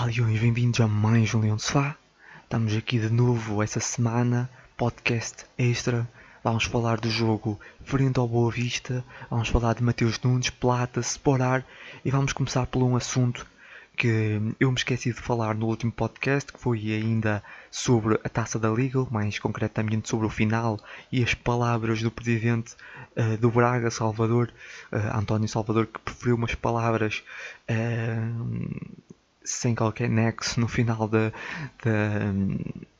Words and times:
Olá 0.00 0.08
Leões, 0.08 0.40
bem-vindos 0.40 0.80
a 0.80 0.88
mais 0.88 1.34
um 1.34 1.40
Leão 1.40 1.56
de 1.56 1.62
Sofá. 1.62 1.94
Estamos 2.44 2.74
aqui 2.74 2.98
de 2.98 3.10
novo 3.10 3.62
essa 3.62 3.80
semana, 3.80 4.48
podcast 4.74 5.44
extra. 5.58 6.08
Vamos 6.42 6.64
falar 6.64 6.98
do 6.98 7.10
jogo 7.10 7.60
frente 7.84 8.18
ao 8.18 8.26
Boa 8.26 8.50
Vista, 8.50 9.04
vamos 9.28 9.50
falar 9.50 9.74
de 9.74 9.82
Mateus 9.82 10.18
Nunes, 10.22 10.48
Plata, 10.48 11.00
Sporar 11.00 11.66
e 12.02 12.10
vamos 12.10 12.32
começar 12.32 12.64
por 12.64 12.82
um 12.82 12.96
assunto 12.96 13.46
que 13.94 14.40
eu 14.58 14.70
me 14.70 14.78
esqueci 14.78 15.12
de 15.12 15.20
falar 15.20 15.54
no 15.54 15.66
último 15.66 15.92
podcast, 15.92 16.50
que 16.50 16.58
foi 16.58 16.78
ainda 16.94 17.42
sobre 17.70 18.18
a 18.24 18.28
taça 18.30 18.58
da 18.58 18.70
Liga, 18.70 19.06
mais 19.10 19.38
concretamente 19.38 20.08
sobre 20.08 20.26
o 20.26 20.30
final 20.30 20.80
e 21.12 21.22
as 21.22 21.34
palavras 21.34 22.00
do 22.00 22.10
presidente 22.10 22.74
uh, 23.18 23.36
do 23.36 23.50
Braga, 23.50 23.90
Salvador, 23.90 24.50
uh, 24.90 25.18
António 25.18 25.46
Salvador, 25.46 25.86
que 25.88 26.00
preferiu 26.00 26.36
umas 26.36 26.54
palavras 26.54 27.22
uh, 27.68 29.09
sem 29.44 29.74
qualquer 29.74 30.08
nexo 30.08 30.60
no 30.60 30.68
final 30.68 31.08
da, 31.08 31.32
da, 31.82 32.32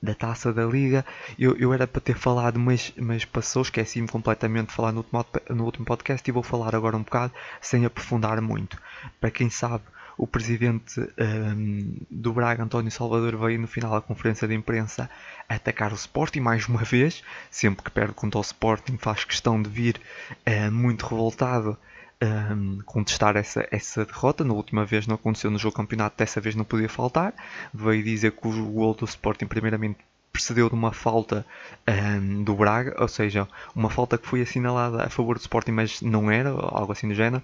da 0.03 0.15
taça 0.15 0.53
da 0.53 0.65
liga. 0.65 1.05
Eu, 1.39 1.57
eu 1.57 1.73
era 1.73 1.87
para 1.87 2.01
ter 2.01 2.17
falado, 2.17 2.59
mas, 2.59 2.93
mas 2.97 3.25
passou, 3.25 3.63
esqueci-me 3.63 4.09
completamente 4.09 4.69
de 4.69 4.75
falar 4.75 4.93
no 4.93 4.99
último, 4.99 5.27
no 5.51 5.65
último 5.65 5.85
podcast 5.85 6.29
e 6.29 6.33
vou 6.33 6.43
falar 6.43 6.75
agora 6.75 6.97
um 6.97 7.03
bocado 7.03 7.33
sem 7.61 7.85
aprofundar 7.85 8.41
muito. 8.41 8.79
Para 9.21 9.31
quem 9.31 9.51
sabe, 9.51 9.85
o 10.21 10.27
presidente 10.27 11.01
um, 11.19 11.97
do 12.11 12.33
Braga, 12.33 12.63
António 12.63 12.91
Salvador, 12.91 13.37
veio 13.37 13.59
no 13.59 13.67
final 13.67 13.93
da 13.93 14.03
conferência 14.03 14.47
de 14.47 14.55
imprensa 14.55 15.09
atacar 15.49 15.93
o 15.93 15.95
Sporting 15.95 16.41
mais 16.41 16.69
uma 16.69 16.85
vez. 16.85 17.23
Sempre 17.51 17.85
que 17.85 17.91
perde 17.91 18.13
contra 18.13 18.39
o 18.39 18.43
Sporting, 18.43 18.99
faz 18.99 19.25
questão 19.25 19.61
de 19.63 19.71
vir 19.71 20.01
uh, 20.47 20.71
muito 20.71 21.07
revoltado 21.07 21.79
um, 22.23 22.81
contestar 22.85 23.37
essa, 23.37 23.67
essa 23.71 24.05
derrota. 24.05 24.45
Na 24.45 24.55
última 24.55 24.85
vez 24.85 25.07
não 25.07 25.15
aconteceu 25.15 25.51
no 25.51 25.59
jogo 25.59 25.77
campeonato, 25.77 26.17
dessa 26.19 26.41
vez 26.41 26.55
não 26.55 26.65
podia 26.65 26.89
faltar. 26.89 27.35
Veio 27.73 28.03
dizer 28.03 28.33
que 28.33 28.47
o 28.47 28.67
gol 28.67 28.95
do 28.95 29.05
Sporting, 29.05 29.47
primeiramente, 29.47 29.99
precedeu 30.33 30.69
de 30.69 30.75
uma 30.75 30.93
falta 30.93 31.45
um, 31.89 32.45
do 32.45 32.55
Braga, 32.55 32.95
ou 33.01 33.09
seja, 33.09 33.49
uma 33.75 33.91
falta 33.91 34.17
que 34.17 34.27
foi 34.27 34.43
assinalada 34.43 35.03
a 35.03 35.11
favor 35.11 35.37
do 35.37 35.41
Sporting, 35.41 35.73
mas 35.73 36.01
não 36.03 36.31
era, 36.31 36.51
algo 36.51 36.93
assim 36.93 37.09
do 37.09 37.15
género. 37.15 37.43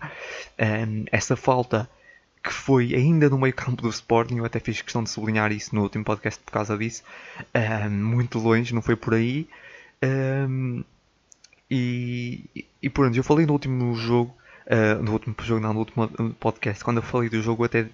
Um, 0.59 1.05
essa 1.11 1.36
falta 1.36 1.89
que 2.42 2.53
foi 2.53 2.95
ainda 2.95 3.29
no 3.29 3.39
meio 3.39 3.53
campo 3.53 3.83
do 3.83 3.89
Sporting, 3.89 4.36
eu 4.36 4.45
até 4.45 4.61
fiz 4.61 4.81
questão 4.81 5.03
de 5.03 5.11
sublinhar 5.11 5.51
isso 5.51 5.75
no 5.75 5.83
último 5.83 6.05
podcast 6.05 6.41
por 6.45 6.53
causa 6.53 6.79
disso, 6.79 7.03
um, 7.55 7.91
muito 7.91 8.39
longe, 8.39 8.73
não 8.73 8.83
foi 8.83 8.95
por 8.95 9.14
aí. 9.14 9.48
e, 11.69 12.45
e 12.81 12.89
pronto, 12.89 13.17
eu 13.17 13.25
falei 13.25 13.47
no 13.47 13.53
último 13.53 13.95
jogo 13.97 14.33
uh, 14.67 15.03
no 15.03 15.12
último 15.12 15.34
jogo, 15.41 15.61
não, 15.61 15.72
no 15.72 15.81
último 15.81 16.09
podcast, 16.41 16.83
quando 16.84 16.98
eu 16.98 17.03
falei 17.03 17.28
do 17.28 17.41
jogo, 17.42 17.64
até 17.64 17.89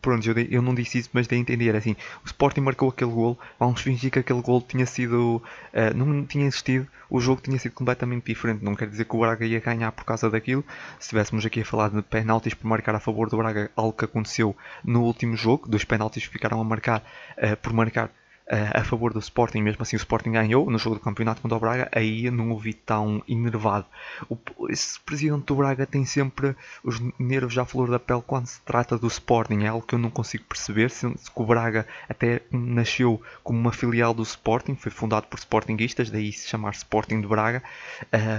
pronto, 0.00 0.28
eu, 0.28 0.36
eu 0.50 0.60
não 0.60 0.74
disse 0.74 0.98
isso, 0.98 1.10
mas 1.12 1.26
dei 1.26 1.38
a 1.38 1.40
entender 1.40 1.74
assim: 1.76 1.96
o 2.24 2.26
Sporting 2.26 2.60
marcou 2.60 2.88
aquele 2.88 3.10
gol, 3.10 3.38
vamos 3.58 3.80
fingir 3.80 4.10
que 4.10 4.18
aquele 4.18 4.42
gol 4.42 4.60
tinha 4.60 4.84
sido, 4.84 5.36
uh, 5.72 5.96
não 5.96 6.26
tinha 6.26 6.46
existido, 6.46 6.86
o 7.08 7.20
jogo 7.20 7.40
tinha 7.40 7.58
sido 7.58 7.72
completamente 7.72 8.24
diferente. 8.26 8.64
Não 8.64 8.74
quer 8.74 8.88
dizer 8.88 9.04
que 9.04 9.14
o 9.14 9.20
Braga 9.20 9.46
ia 9.46 9.60
ganhar 9.60 9.92
por 9.92 10.04
causa 10.04 10.28
daquilo. 10.28 10.64
Se 10.98 11.06
estivéssemos 11.06 11.46
aqui 11.46 11.60
a 11.60 11.64
falar 11.64 11.90
de 11.90 12.02
penaltis 12.02 12.54
por 12.54 12.66
marcar 12.66 12.94
a 12.94 13.00
favor 13.00 13.30
do 13.30 13.36
Braga, 13.36 13.70
algo 13.76 13.92
que 13.92 14.04
aconteceu 14.04 14.56
no 14.84 15.02
último 15.02 15.36
jogo, 15.36 15.68
dos 15.68 15.84
penaltis 15.84 16.24
ficaram 16.24 16.60
a 16.60 16.64
marcar 16.64 17.02
uh, 17.38 17.56
por 17.58 17.72
marcar 17.72 18.10
a 18.48 18.84
favor 18.84 19.12
do 19.12 19.18
Sporting, 19.18 19.62
mesmo 19.62 19.82
assim 19.82 19.96
o 19.96 19.98
Sporting 19.98 20.32
ganhou 20.32 20.70
no 20.70 20.78
jogo 20.78 20.96
do 20.96 21.00
campeonato 21.00 21.40
contra 21.40 21.56
o 21.56 21.60
Braga, 21.60 21.88
aí 21.92 22.30
não 22.30 22.50
o 22.52 22.58
vi 22.58 22.74
tão 22.74 23.22
enervado. 23.28 23.86
O, 24.28 24.36
esse 24.68 24.98
presidente 25.00 25.46
do 25.46 25.54
Braga 25.54 25.86
tem 25.86 26.04
sempre 26.04 26.54
os 26.84 27.00
nervos 27.18 27.56
à 27.56 27.64
flor 27.64 27.90
da 27.90 27.98
pele 27.98 28.22
quando 28.26 28.46
se 28.46 28.60
trata 28.62 28.98
do 28.98 29.06
Sporting, 29.06 29.62
é 29.62 29.68
algo 29.68 29.86
que 29.86 29.94
eu 29.94 29.98
não 29.98 30.10
consigo 30.10 30.44
perceber, 30.44 30.90
se, 30.90 31.08
se 31.16 31.30
o 31.34 31.44
Braga 31.44 31.86
até 32.08 32.42
nasceu 32.50 33.22
como 33.42 33.58
uma 33.58 33.72
filial 33.72 34.12
do 34.12 34.22
Sporting, 34.22 34.74
foi 34.74 34.90
fundado 34.90 35.26
por 35.26 35.38
Sportingistas, 35.38 36.10
daí 36.10 36.32
se 36.32 36.48
chamar 36.48 36.72
Sporting 36.72 37.20
de 37.20 37.26
Braga, 37.26 37.62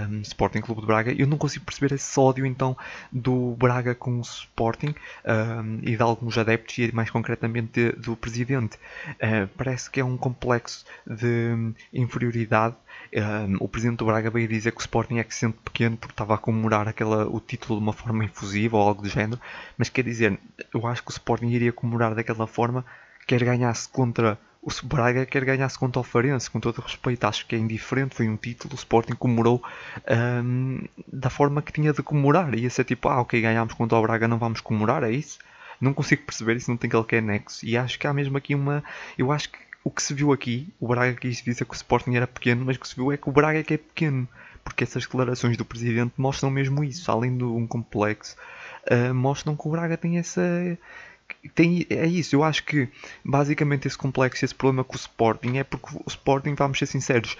um, 0.10 0.22
Sporting 0.22 0.62
Clube 0.62 0.82
de 0.82 0.88
Braga, 0.88 1.14
eu 1.18 1.28
não 1.28 1.38
consigo 1.38 1.66
perceber 1.66 1.96
esse 1.96 2.20
ódio 2.20 2.46
então 2.46 2.78
do 3.12 3.56
Braga 3.58 3.96
com 3.96 4.18
o 4.18 4.22
Sporting 4.22 4.94
um, 5.26 5.80
e 5.82 5.96
de 5.96 6.02
alguns 6.02 6.38
adeptos 6.38 6.78
e 6.78 6.92
mais 6.94 7.10
concretamente 7.10 7.92
do 7.94 8.16
presidente. 8.16 8.78
Uh, 9.16 9.48
parece 9.58 9.90
que 9.94 10.00
é 10.00 10.04
um 10.04 10.18
complexo 10.18 10.84
de 11.06 11.74
inferioridade. 11.94 12.76
Um, 13.16 13.58
o 13.60 13.68
presidente 13.68 14.00
do 14.00 14.06
Braga 14.06 14.32
veio 14.32 14.48
dizer 14.48 14.72
que 14.72 14.80
o 14.80 14.82
Sporting 14.82 15.20
é 15.20 15.24
que 15.24 15.34
se 15.34 15.42
sente 15.42 15.60
pequeno 15.64 15.96
porque 15.96 16.14
estava 16.14 16.34
a 16.34 16.38
comemorar 16.38 16.88
aquela, 16.88 17.28
o 17.28 17.40
título 17.40 17.78
de 17.80 17.84
uma 17.84 17.94
forma 17.94 18.26
infusiva 18.26 18.76
ou 18.76 18.88
algo 18.88 19.04
do 19.04 19.08
género. 19.08 19.40
Mas 19.78 19.90
quer 19.90 20.04
dizer, 20.04 20.40
eu 20.74 20.88
acho 20.88 21.04
que 21.04 21.12
o 21.12 21.14
Sporting 21.14 21.46
iria 21.46 21.72
comemorar 21.72 22.16
daquela 22.16 22.48
forma, 22.48 22.84
quer 23.28 23.44
ganhasse 23.44 23.88
contra 23.88 24.38
o 24.64 24.72
Braga, 24.88 25.28
quer 25.28 25.46
ganhasse 25.46 25.78
contra 25.78 26.00
o 26.00 26.04
Farense, 26.04 26.50
com 26.50 26.60
todo 26.60 26.80
o 26.80 26.82
respeito. 26.82 27.24
Acho 27.26 27.46
que 27.46 27.56
é 27.56 27.60
indiferente, 27.60 28.16
foi 28.16 28.28
um 28.28 28.36
título. 28.36 28.74
O 28.74 28.78
Sporting 28.78 29.14
comemorou 29.14 29.62
um, 30.44 30.84
da 31.08 31.30
forma 31.30 31.62
que 31.62 31.72
tinha 31.72 31.94
de 31.94 32.02
comemorar. 32.02 32.52
Ia 32.56 32.70
ser 32.72 32.84
tipo, 32.84 33.10
ah, 33.10 33.22
ok, 33.22 33.40
ganhámos 33.40 33.76
contra 33.76 33.96
o 33.96 34.02
Braga, 34.02 34.28
não 34.28 34.40
vamos 34.40 34.60
comemorar, 34.60 35.04
é 35.04 35.12
isso? 35.12 35.38
Não 35.80 35.94
consigo 35.94 36.24
perceber 36.24 36.56
isso, 36.56 36.72
não 36.72 36.78
tem 36.78 36.90
qualquer 36.90 37.22
nexo. 37.22 37.64
E 37.64 37.78
acho 37.78 38.00
que 38.00 38.08
há 38.08 38.14
mesmo 38.14 38.38
aqui 38.38 38.56
uma. 38.56 38.84
Eu 39.18 39.32
acho 39.32 39.52
que 39.52 39.60
o 39.84 39.92
que 39.92 40.02
se 40.02 40.14
viu 40.14 40.32
aqui, 40.32 40.74
o 40.80 40.88
Braga 40.88 41.14
quis 41.14 41.42
dizer 41.42 41.66
que 41.66 41.74
o 41.74 41.76
Sporting 41.76 42.16
era 42.16 42.26
pequeno, 42.26 42.66
mas 42.66 42.78
o 42.78 42.80
que 42.80 42.88
se 42.88 42.96
viu 42.96 43.12
é 43.12 43.18
que 43.18 43.28
o 43.28 43.32
Braga 43.32 43.60
é 43.60 43.64
que 43.64 43.74
é 43.74 43.78
pequeno. 43.78 44.28
Porque 44.64 44.86
essas 44.86 45.04
declarações 45.04 45.58
do 45.58 45.66
Presidente 45.66 46.14
mostram 46.18 46.50
mesmo 46.50 46.84
isso, 46.84 47.12
além 47.12 47.38
de 47.38 47.44
um 47.44 47.68
complexo, 47.68 48.38
uh, 48.90 49.14
mostram 49.14 49.58
que 49.58 49.68
o 49.68 49.72
Braga 49.72 49.98
tem 49.98 50.18
essa... 50.18 50.42
Tem, 51.54 51.86
é 51.90 52.06
isso, 52.06 52.36
eu 52.36 52.44
acho 52.44 52.64
que 52.64 52.88
basicamente 53.24 53.88
esse 53.88 53.98
complexo, 53.98 54.46
esse 54.46 54.56
problema 54.56 54.84
com 54.84 54.94
o 54.94 54.98
Sporting 54.98 55.58
é 55.58 55.64
porque 55.64 55.98
o 55.98 56.04
Sporting, 56.08 56.56
vamos 56.56 56.80
ser 56.80 56.86
sinceros, 56.86 57.38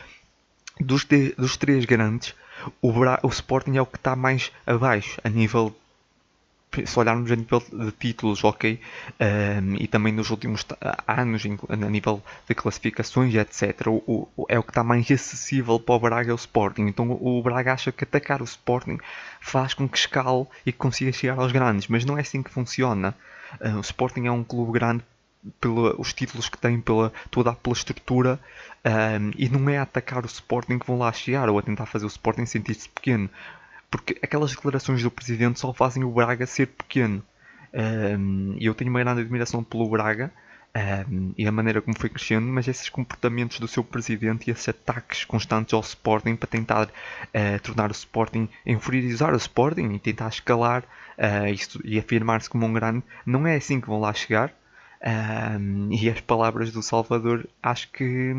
dos, 0.80 1.06
de, 1.06 1.30
dos 1.34 1.56
três 1.56 1.86
grandes, 1.86 2.36
o, 2.82 2.92
Bra 2.92 3.20
o 3.24 3.28
Sporting 3.28 3.78
é 3.78 3.82
o 3.82 3.86
que 3.86 3.98
está 3.98 4.16
mais 4.16 4.52
abaixo 4.66 5.20
a 5.24 5.30
nível 5.30 5.74
se 6.86 7.00
olharmos 7.00 7.32
a 7.32 7.36
nível 7.36 7.62
de 7.72 7.92
títulos, 7.92 8.44
ok, 8.44 8.80
um, 9.20 9.76
e 9.76 9.88
também 9.88 10.12
nos 10.12 10.30
últimos 10.30 10.66
anos, 11.08 11.44
a 11.70 11.76
nível 11.76 12.22
de 12.48 12.56
classificações, 12.56 13.34
etc., 13.36 13.88
o, 13.88 14.28
o, 14.36 14.46
é 14.50 14.58
o 14.58 14.64
que 14.64 14.72
está 14.72 14.84
mais 14.84 15.10
acessível 15.12 15.80
para 15.80 15.96
o 15.96 16.00
Braga 16.00 16.32
é 16.32 16.34
o 16.34 16.36
Sporting. 16.36 16.84
Então 16.84 17.12
o 17.12 17.42
Braga 17.42 17.74
acha 17.74 17.92
que 17.92 18.04
atacar 18.04 18.42
o 18.42 18.46
Sporting 18.46 18.98
faz 19.40 19.74
com 19.74 19.88
que 19.88 19.98
escale 19.98 20.46
e 20.66 20.72
que 20.72 20.78
consiga 20.78 21.12
chegar 21.12 21.38
aos 21.38 21.52
grandes, 21.52 21.88
mas 21.88 22.06
não 22.06 22.18
é 22.18 22.22
assim 22.22 22.42
que 22.42 22.50
funciona. 22.50 23.16
Uh, 23.62 23.78
o 23.78 23.82
Sporting 23.82 24.26
é 24.26 24.32
um 24.32 24.44
clube 24.44 24.72
grande 24.72 25.04
pelos 25.60 26.14
títulos 26.14 26.48
que 26.48 26.58
tem, 26.58 26.80
pela, 26.80 27.12
toda 27.30 27.54
pela 27.54 27.74
estrutura, 27.74 28.40
um, 28.86 29.32
e 29.38 29.50
não 29.50 29.70
é 29.70 29.78
atacar 29.78 30.24
o 30.24 30.28
Sporting 30.28 30.80
que 30.80 30.88
vão 30.88 30.98
lá 30.98 31.12
chegar 31.12 31.50
ou 31.50 31.60
a 31.60 31.62
tentar 31.62 31.86
fazer 31.86 32.06
o 32.06 32.08
Sporting 32.08 32.46
sentir-se 32.46 32.88
pequeno 32.90 33.30
porque 33.94 34.18
aquelas 34.24 34.50
declarações 34.50 35.04
do 35.04 35.12
presidente 35.12 35.60
só 35.60 35.72
fazem 35.72 36.04
o 36.04 36.10
Braga 36.10 36.48
ser 36.48 36.66
pequeno. 36.66 37.24
E 38.58 38.66
eu 38.66 38.74
tenho 38.74 38.90
uma 38.90 39.00
grande 39.00 39.22
admiração 39.22 39.64
pelo 39.64 39.88
Braga 39.88 40.32
um, 41.08 41.32
e 41.38 41.46
a 41.48 41.52
maneira 41.52 41.80
como 41.80 41.96
foi 41.96 42.10
crescendo, 42.10 42.48
mas 42.48 42.68
esses 42.68 42.90
comportamentos 42.90 43.60
do 43.60 43.68
seu 43.68 43.84
presidente 43.84 44.48
e 44.48 44.52
esses 44.52 44.68
ataques 44.68 45.24
constantes 45.24 45.72
ao 45.76 45.82
Sporting 45.82 46.36
para 46.36 46.48
tentar 46.48 46.88
uh, 46.88 47.62
tornar 47.62 47.92
o 47.92 47.92
Sporting, 47.92 48.50
inferiorizar 48.66 49.32
o 49.32 49.38
Sporting 49.38 49.94
e 49.94 50.00
tentar 50.00 50.30
escalar 50.30 50.84
uh, 51.16 51.48
isto, 51.48 51.80
e 51.86 52.00
afirmar-se 52.00 52.50
como 52.50 52.66
um 52.66 52.74
grande, 52.74 53.04
não 53.24 53.46
é 53.46 53.58
assim 53.58 53.80
que 53.80 53.88
vão 53.88 54.00
lá 54.00 54.12
chegar. 54.12 54.52
Um, 55.06 55.90
e 55.92 56.10
as 56.10 56.22
palavras 56.22 56.72
do 56.72 56.82
Salvador, 56.82 57.46
acho 57.62 57.92
que 57.92 58.34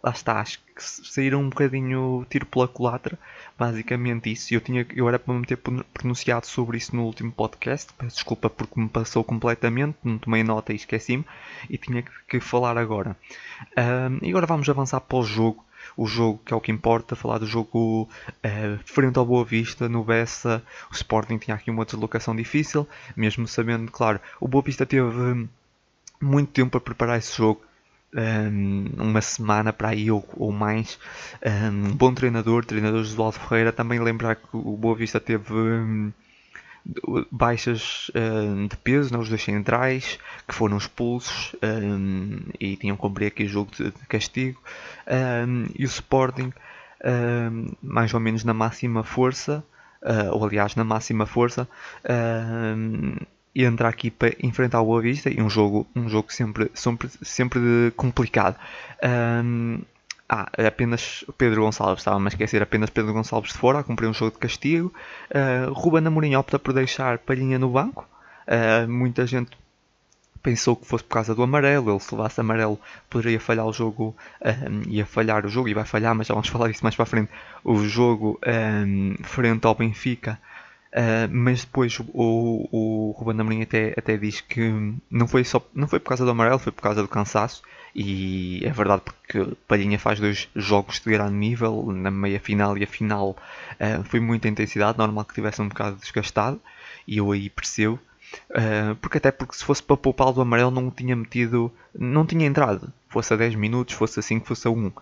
lá 0.00 0.12
está, 0.12 0.40
acho 0.40 0.60
que 0.60 0.64
saíram 0.78 1.40
um 1.40 1.48
bocadinho 1.48 2.24
tiro 2.30 2.46
pela 2.46 2.68
culatra, 2.68 3.18
basicamente 3.58 4.30
isso. 4.30 4.54
Eu, 4.54 4.60
tinha, 4.60 4.86
eu 4.94 5.08
era 5.08 5.18
para 5.18 5.34
me 5.34 5.46
ter 5.46 5.56
pronunciado 5.56 6.46
sobre 6.46 6.76
isso 6.78 6.94
no 6.94 7.04
último 7.04 7.32
podcast, 7.32 7.92
peço 7.94 8.16
desculpa 8.16 8.50
porque 8.50 8.78
me 8.80 8.88
passou 8.88 9.24
completamente, 9.24 9.96
não 10.04 10.18
tomei 10.18 10.42
nota 10.42 10.72
e 10.72 10.76
esqueci-me, 10.76 11.24
e 11.68 11.78
tinha 11.78 12.04
que, 12.28 12.40
falar 12.40 12.76
agora. 12.76 13.16
Um, 13.76 14.24
e 14.24 14.30
agora 14.30 14.46
vamos 14.46 14.68
avançar 14.68 15.00
para 15.00 15.18
o 15.18 15.22
jogo 15.22 15.64
o 15.96 16.06
jogo 16.06 16.40
que 16.44 16.52
é 16.52 16.56
o 16.56 16.60
que 16.60 16.72
importa, 16.72 17.16
falar 17.16 17.38
do 17.38 17.46
jogo 17.46 18.08
uh, 18.28 18.78
frente 18.84 19.18
ao 19.18 19.24
Boa 19.24 19.44
Vista, 19.44 19.88
no 19.88 20.04
Bessa, 20.04 20.62
o 20.90 20.94
Sporting 20.94 21.38
tinha 21.38 21.54
aqui 21.54 21.70
uma 21.70 21.84
deslocação 21.84 22.36
difícil, 22.36 22.86
mesmo 23.16 23.46
sabendo, 23.48 23.90
claro, 23.90 24.20
o 24.40 24.48
Boa 24.48 24.62
Vista 24.62 24.84
teve 24.84 25.48
muito 26.20 26.52
tempo 26.52 26.72
para 26.72 26.80
preparar 26.80 27.18
esse 27.18 27.36
jogo. 27.36 27.62
Um, 28.16 28.86
uma 28.96 29.20
semana 29.20 29.72
para 29.72 29.90
aí 29.90 30.10
ou, 30.10 30.26
ou 30.36 30.50
mais. 30.50 30.98
Um, 31.44 31.94
bom 31.94 32.14
treinador, 32.14 32.64
treinador 32.64 33.04
Josualdo 33.04 33.38
Ferreira. 33.38 33.72
Também 33.72 34.00
lembrar 34.00 34.36
que 34.36 34.48
o 34.52 34.76
Boa 34.76 34.96
Vista 34.96 35.20
teve 35.20 35.52
um, 35.52 36.10
baixas 37.30 38.10
de 38.68 38.76
peso 38.78 39.12
nos 39.12 39.28
dois 39.28 39.42
centrais 39.42 40.18
que 40.46 40.54
foram 40.54 40.76
expulsos 40.76 41.54
e 42.60 42.76
tinham 42.76 42.96
que 42.96 43.02
cumprir 43.02 43.26
aqui 43.26 43.46
jogo 43.46 43.72
de, 43.72 43.84
de 43.90 44.06
castigo. 44.08 44.62
e 45.74 45.84
o 45.84 45.86
Sporting, 45.86 46.52
mais 47.82 48.14
ou 48.14 48.20
menos 48.20 48.44
na 48.44 48.54
máxima 48.54 49.02
força, 49.02 49.64
uh, 50.02 50.32
ou 50.32 50.44
aliás 50.44 50.74
na 50.76 50.84
máxima 50.84 51.26
força 51.26 51.68
entra 53.64 53.88
aqui 53.88 54.10
para 54.10 54.34
enfrentar 54.42 54.80
o 54.80 54.86
Boa 54.86 55.00
Vista 55.00 55.30
e 55.30 55.40
um 55.40 55.48
jogo, 55.48 55.86
um 55.94 56.08
jogo 56.08 56.32
sempre, 56.32 56.70
sempre, 56.74 57.08
sempre 57.22 57.92
complicado. 57.96 58.56
Um, 59.02 59.80
ah, 60.28 60.50
apenas 60.66 61.24
Pedro 61.38 61.62
Gonçalves, 61.62 62.00
estava-me 62.00 62.26
a 62.26 62.28
esquecer, 62.28 62.60
apenas 62.62 62.90
Pedro 62.90 63.12
Gonçalves 63.12 63.52
de 63.52 63.58
fora 63.58 63.78
a 63.78 63.84
cumprir 63.84 64.08
um 64.08 64.14
jogo 64.14 64.32
de 64.32 64.38
castigo. 64.38 64.92
Uh, 65.30 65.72
Ruben 65.72 66.06
Amorim 66.06 66.34
opta 66.34 66.58
por 66.58 66.72
deixar 66.74 67.18
Palhinha 67.18 67.58
no 67.58 67.70
banco. 67.70 68.08
Uh, 68.46 68.90
muita 68.90 69.26
gente 69.26 69.56
pensou 70.42 70.76
que 70.76 70.86
fosse 70.86 71.02
por 71.02 71.14
causa 71.14 71.34
do 71.34 71.42
amarelo, 71.42 71.90
ele 71.90 71.98
se 71.98 72.14
levasse 72.14 72.40
amarelo 72.40 72.78
poderia 73.10 73.40
falhar 73.40 73.66
o 73.66 73.72
jogo, 73.72 74.16
um, 74.40 74.88
ia 74.88 75.04
falhar 75.04 75.44
o 75.44 75.48
jogo 75.48 75.68
e 75.68 75.74
vai 75.74 75.84
falhar, 75.84 76.14
mas 76.14 76.28
já 76.28 76.34
vamos 76.34 76.46
falar 76.50 76.68
disso 76.68 76.84
mais 76.84 76.94
para 76.94 77.04
frente, 77.04 77.30
o 77.64 77.78
jogo 77.84 78.38
um, 78.46 79.16
frente 79.24 79.66
ao 79.66 79.74
Benfica. 79.74 80.38
Uh, 80.96 81.28
mas 81.30 81.62
depois 81.62 82.00
o, 82.00 82.06
o, 82.14 82.68
o 82.72 83.10
Ruben 83.18 83.38
Amorim 83.38 83.60
até, 83.60 83.92
até 83.98 84.16
diz 84.16 84.40
que 84.40 84.72
não 85.10 85.28
foi, 85.28 85.44
só, 85.44 85.60
não 85.74 85.86
foi 85.86 86.00
por 86.00 86.08
causa 86.08 86.24
do 86.24 86.30
amarelo, 86.30 86.58
foi 86.58 86.72
por 86.72 86.80
causa 86.80 87.02
do 87.02 87.08
cansaço. 87.08 87.62
E 87.94 88.62
é 88.64 88.70
verdade 88.70 89.02
porque 89.04 89.56
Palhinha 89.68 89.98
faz 89.98 90.18
dois 90.20 90.48
jogos 90.56 91.00
de 91.00 91.10
grande 91.10 91.34
nível, 91.34 91.92
na 91.92 92.10
meia 92.10 92.40
final 92.40 92.76
e 92.78 92.84
a 92.84 92.86
final 92.86 93.30
uh, 93.30 94.04
foi 94.04 94.20
muita 94.20 94.48
intensidade, 94.48 94.96
normal 94.96 95.26
que 95.26 95.34
tivesse 95.34 95.60
um 95.60 95.68
bocado 95.68 95.96
desgastado, 95.96 96.60
e 97.06 97.18
eu 97.18 97.30
aí 97.30 97.50
percebo. 97.50 97.98
Uh, 98.50 98.94
porque 98.96 99.18
até 99.18 99.30
porque 99.30 99.54
se 99.54 99.64
fosse 99.64 99.82
para 99.82 99.96
poupar 99.96 100.32
do 100.32 100.40
amarelo 100.40 100.70
não 100.70 100.90
tinha 100.90 101.14
metido, 101.14 101.70
não 101.94 102.24
tinha 102.24 102.46
entrado, 102.46 102.92
fosse 103.08 103.32
a 103.34 103.36
10 103.36 103.54
minutos, 103.54 103.94
fosse 103.94 104.18
a 104.18 104.22
5, 104.22 104.46
fosse 104.46 104.66
a 104.66 104.70
1. 104.70 104.92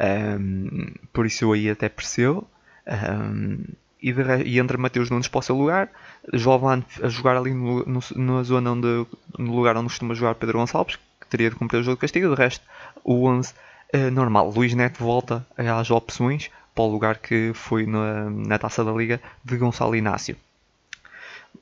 Um, 0.00 0.92
por 1.12 1.26
isso 1.26 1.44
eu 1.44 1.52
aí 1.52 1.70
até 1.70 1.88
percebo. 1.88 2.46
Um, 2.86 3.64
e, 4.04 4.12
de, 4.12 4.22
e 4.44 4.58
entra 4.58 4.76
Mateus 4.76 5.08
Nunes 5.08 5.28
para 5.28 5.38
o 5.38 5.42
seu 5.42 5.56
lugar, 5.56 5.88
Jovan 6.34 6.84
a 7.02 7.08
jogar 7.08 7.38
ali 7.38 7.54
no, 7.54 7.82
no, 7.86 8.00
na 8.16 8.42
zona 8.42 8.72
onde, 8.72 9.06
no 9.38 9.56
lugar 9.56 9.74
onde 9.78 9.88
costuma 9.88 10.14
jogar 10.14 10.34
Pedro 10.34 10.58
Gonçalves, 10.58 10.98
teria 11.30 11.48
de 11.48 11.56
cumprir 11.56 11.78
o 11.78 11.82
jogo 11.82 11.96
de 11.96 12.02
castigo. 12.02 12.28
De 12.28 12.34
resto, 12.34 12.62
o 13.02 13.26
11 13.26 13.54
é 13.94 14.10
normal. 14.10 14.50
Luís 14.50 14.74
Neto 14.74 15.02
volta 15.02 15.46
às 15.56 15.90
opções 15.90 16.50
para 16.74 16.84
o 16.84 16.90
lugar 16.90 17.16
que 17.16 17.52
foi 17.54 17.86
na, 17.86 18.28
na 18.28 18.58
taça 18.58 18.84
da 18.84 18.92
Liga 18.92 19.22
de 19.42 19.56
Gonçalo 19.56 19.96
Inácio. 19.96 20.36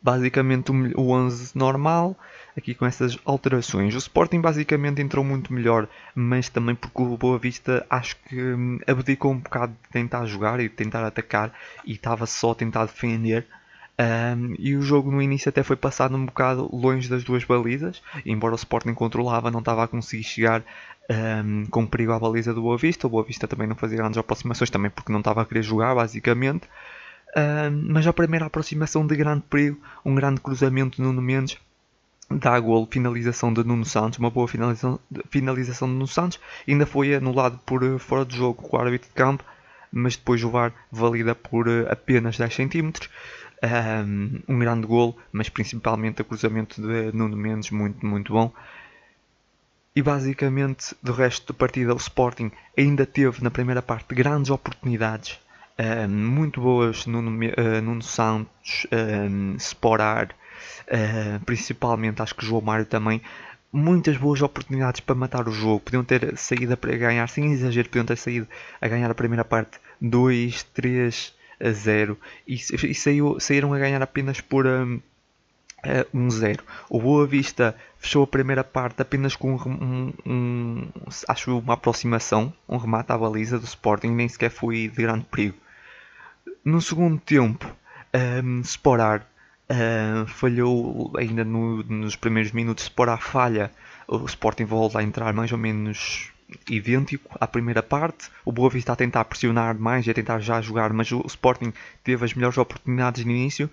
Basicamente, 0.03 0.73
o 0.73 1.11
11 1.11 1.57
normal, 1.57 2.17
aqui 2.57 2.75
com 2.75 2.85
essas 2.85 3.19
alterações. 3.25 3.95
O 3.95 3.99
Sporting 3.99 4.41
basicamente 4.41 5.01
entrou 5.01 5.25
muito 5.25 5.53
melhor, 5.53 5.89
mas 6.15 6.49
também 6.49 6.75
porque 6.75 7.03
o 7.03 7.17
Boa 7.17 7.39
Vista 7.39 7.87
acho 7.89 8.17
que 8.29 8.41
hum, 8.41 8.79
abdicou 8.87 9.33
um 9.33 9.39
bocado 9.39 9.73
de 9.73 9.89
tentar 9.91 10.27
jogar 10.27 10.59
e 10.61 10.65
de 10.65 10.75
tentar 10.75 11.07
atacar 11.07 11.53
e 11.85 11.93
estava 11.93 12.27
só 12.27 12.51
a 12.53 12.55
tentar 12.55 12.87
defender 12.87 13.47
um, 14.03 14.55
e 14.59 14.75
o 14.75 14.83
jogo 14.83 15.11
no 15.11 15.21
início 15.21 15.49
até 15.49 15.63
foi 15.63 15.77
passado 15.77 16.17
um 16.17 16.25
bocado 16.25 16.69
longe 16.75 17.09
das 17.09 17.23
duas 17.23 17.45
balizas, 17.45 18.03
embora 18.25 18.55
o 18.55 18.57
Sporting 18.57 18.95
controlava, 18.95 19.51
não 19.51 19.61
estava 19.61 19.85
a 19.85 19.89
conseguir 19.89 20.25
chegar 20.25 20.65
um, 21.11 21.67
com 21.67 21.87
perigo 21.87 22.13
à 22.13 22.19
baliza 22.19 22.55
do 22.55 22.63
Boa 22.63 22.77
Vista. 22.77 23.07
O 23.07 23.11
Boa 23.11 23.23
Vista 23.23 23.47
também 23.47 23.67
não 23.67 23.77
fazia 23.77 23.99
grandes 23.99 24.19
aproximações, 24.19 24.71
também 24.71 24.91
porque 24.91 25.13
não 25.13 25.21
estava 25.21 25.43
a 25.43 25.45
querer 25.45 25.63
jogar, 25.63 25.95
basicamente. 25.95 26.69
Mas 27.89 28.07
a 28.07 28.13
primeira 28.13 28.47
aproximação 28.47 29.07
de 29.07 29.17
grande 29.17 29.43
perigo, 29.49 29.81
um 30.05 30.15
grande 30.15 30.41
cruzamento 30.41 30.97
de 30.97 31.03
Nuno 31.03 31.23
Mendes, 31.23 31.59
dá 32.39 32.59
gol, 32.59 32.89
finalização 32.91 33.53
de 33.53 33.65
Nuno 33.65 33.85
Santos, 33.85 34.19
uma 34.19 34.31
boa 34.31 34.49
finalização, 34.49 34.99
finalização 35.31 35.89
de 35.89 35.95
Nuno 35.95 36.07
Santos, 36.07 36.41
ainda 36.67 36.87
foi 36.87 37.15
anulado 37.15 37.59
por 37.65 37.83
eh, 37.83 37.99
fora 37.99 38.25
de 38.25 38.37
jogo 38.37 38.63
com 38.63 38.77
o 38.77 38.81
árbitro 38.81 39.09
de 39.09 39.15
campo, 39.15 39.45
mas 39.91 40.17
depois 40.17 40.43
o 40.43 40.51
VAR 40.51 40.73
valida 40.91 41.35
por 41.35 41.69
eh, 41.69 41.87
apenas 41.91 42.39
10 42.39 42.55
centímetros. 42.55 43.09
Um, 43.65 44.59
grande 44.59 44.89
golo, 44.89 45.17
mas 45.31 45.49
principalmente 45.49 46.21
o 46.21 46.25
cruzamento 46.25 46.83
de 46.83 47.17
Nuno 47.17 47.37
Mendes, 47.37 47.71
muito, 47.71 48.05
muito 48.05 48.33
bom. 48.33 48.53
E 49.95 50.03
basicamente, 50.03 50.97
do 51.01 51.13
resto 51.13 51.53
da 51.53 51.57
partida, 51.57 51.95
o 51.95 51.97
Sporting 51.97 52.51
ainda 52.77 53.07
teve 53.07 53.41
na 53.41 53.53
primeira 53.53 53.81
parte 53.81 54.17
grandes 54.17 54.51
oportunidades, 54.51 55.39
muito 56.09 56.61
boas. 56.61 57.07
Nuno, 57.07 57.31
uh, 57.31 57.83
Nuno 57.83 58.03
Santos, 58.03 58.87
um, 58.93 59.57
Sporar, 59.59 60.31
uh, 60.89 61.45
principalmente, 61.45 62.23
acho 62.23 62.35
que 62.35 62.45
João 62.45 62.63
Mário 62.63 62.87
também. 62.87 63.21
Muitas 63.73 64.17
boas 64.19 64.43
oportunidades 64.43 65.01
para 65.01 65.15
matar 65.15 65.49
o 65.49 65.53
jogo. 65.53 65.81
Podiam 65.81 66.05
ter 66.05 66.37
saído 66.37 66.77
para 66.77 66.97
ganhar, 66.97 67.27
sem 67.29 67.53
exagero, 67.53 67.89
podiam 67.89 68.05
ter 68.05 68.17
saído 68.17 68.47
a 68.81 68.89
ganhar 68.89 69.11
a 69.11 69.15
primeira 69.15 69.45
parte 69.45 69.79
2, 70.01 70.63
3 70.75 71.35
a 71.59 71.71
0 71.71 72.19
e, 72.47 72.55
e 72.55 72.95
saiu, 72.95 73.41
saíram 73.41 73.73
a 73.73 73.79
ganhar 73.79 74.03
apenas 74.03 74.41
por 74.41 74.67
um 76.15 76.31
0. 76.31 76.63
O 76.89 77.01
Boa 77.01 77.27
Vista 77.27 77.77
fechou 77.99 78.25
a 78.25 78.27
primeira 78.27 78.63
parte 78.63 79.03
apenas 79.03 79.35
com 79.35 79.55
um, 79.55 80.13
um, 80.25 80.89
acho 81.29 81.59
uma 81.59 81.75
aproximação, 81.75 82.53
um 82.69 82.77
remate 82.77 83.13
à 83.13 83.19
baliza 83.19 83.59
do 83.59 83.65
Sporting, 83.65 84.11
nem 84.11 84.29
sequer 84.29 84.51
foi 84.51 84.89
de 84.89 85.03
grande 85.03 85.25
perigo. 85.25 85.57
No 86.65 86.81
segundo 86.81 87.19
tempo, 87.19 87.67
um, 88.45 88.61
Sporar 88.61 89.27
uh, 89.69 90.27
falhou 90.27 91.13
ainda 91.17 91.45
no, 91.45 91.83
nos 91.83 92.15
primeiros 92.15 92.53
minutos. 92.53 92.85
Sporar 92.85 93.21
falha, 93.21 93.71
o 94.07 94.25
Sporting 94.27 94.65
volta 94.65 95.01
a 95.01 95.03
entrar 95.03 95.33
mais 95.33 95.51
ou 95.51 95.59
menos 95.59 96.31
idêntico 96.69 97.37
à 97.41 97.47
primeira 97.47 97.83
parte. 97.83 98.31
O 98.45 98.53
Boa 98.53 98.71
Vista 98.71 98.93
a 98.93 98.97
tentar 98.97 99.25
pressionar 99.25 99.77
mais 99.77 100.07
e 100.07 100.11
a 100.11 100.15
tentar 100.15 100.39
já 100.39 100.61
jogar, 100.61 100.93
mas 100.93 101.11
o 101.11 101.25
Sporting 101.27 101.73
teve 102.05 102.25
as 102.25 102.35
melhores 102.35 102.59
oportunidades 102.59 103.25
no 103.25 103.31
início. 103.31 103.71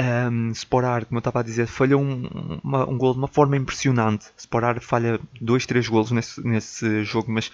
Um, 0.00 0.52
Sporar, 0.52 1.04
como 1.04 1.18
eu 1.18 1.20
estava 1.20 1.40
a 1.40 1.42
dizer, 1.42 1.66
falhou 1.66 2.00
um, 2.00 2.60
uma, 2.64 2.88
um 2.88 2.96
gol 2.96 3.12
de 3.12 3.18
uma 3.18 3.28
forma 3.28 3.56
impressionante. 3.56 4.30
Sporar 4.36 4.80
falha 4.80 5.20
2, 5.40 5.66
3 5.66 5.88
golos 5.88 6.10
nesse, 6.10 6.40
nesse 6.46 7.04
jogo, 7.04 7.30
mas 7.30 7.52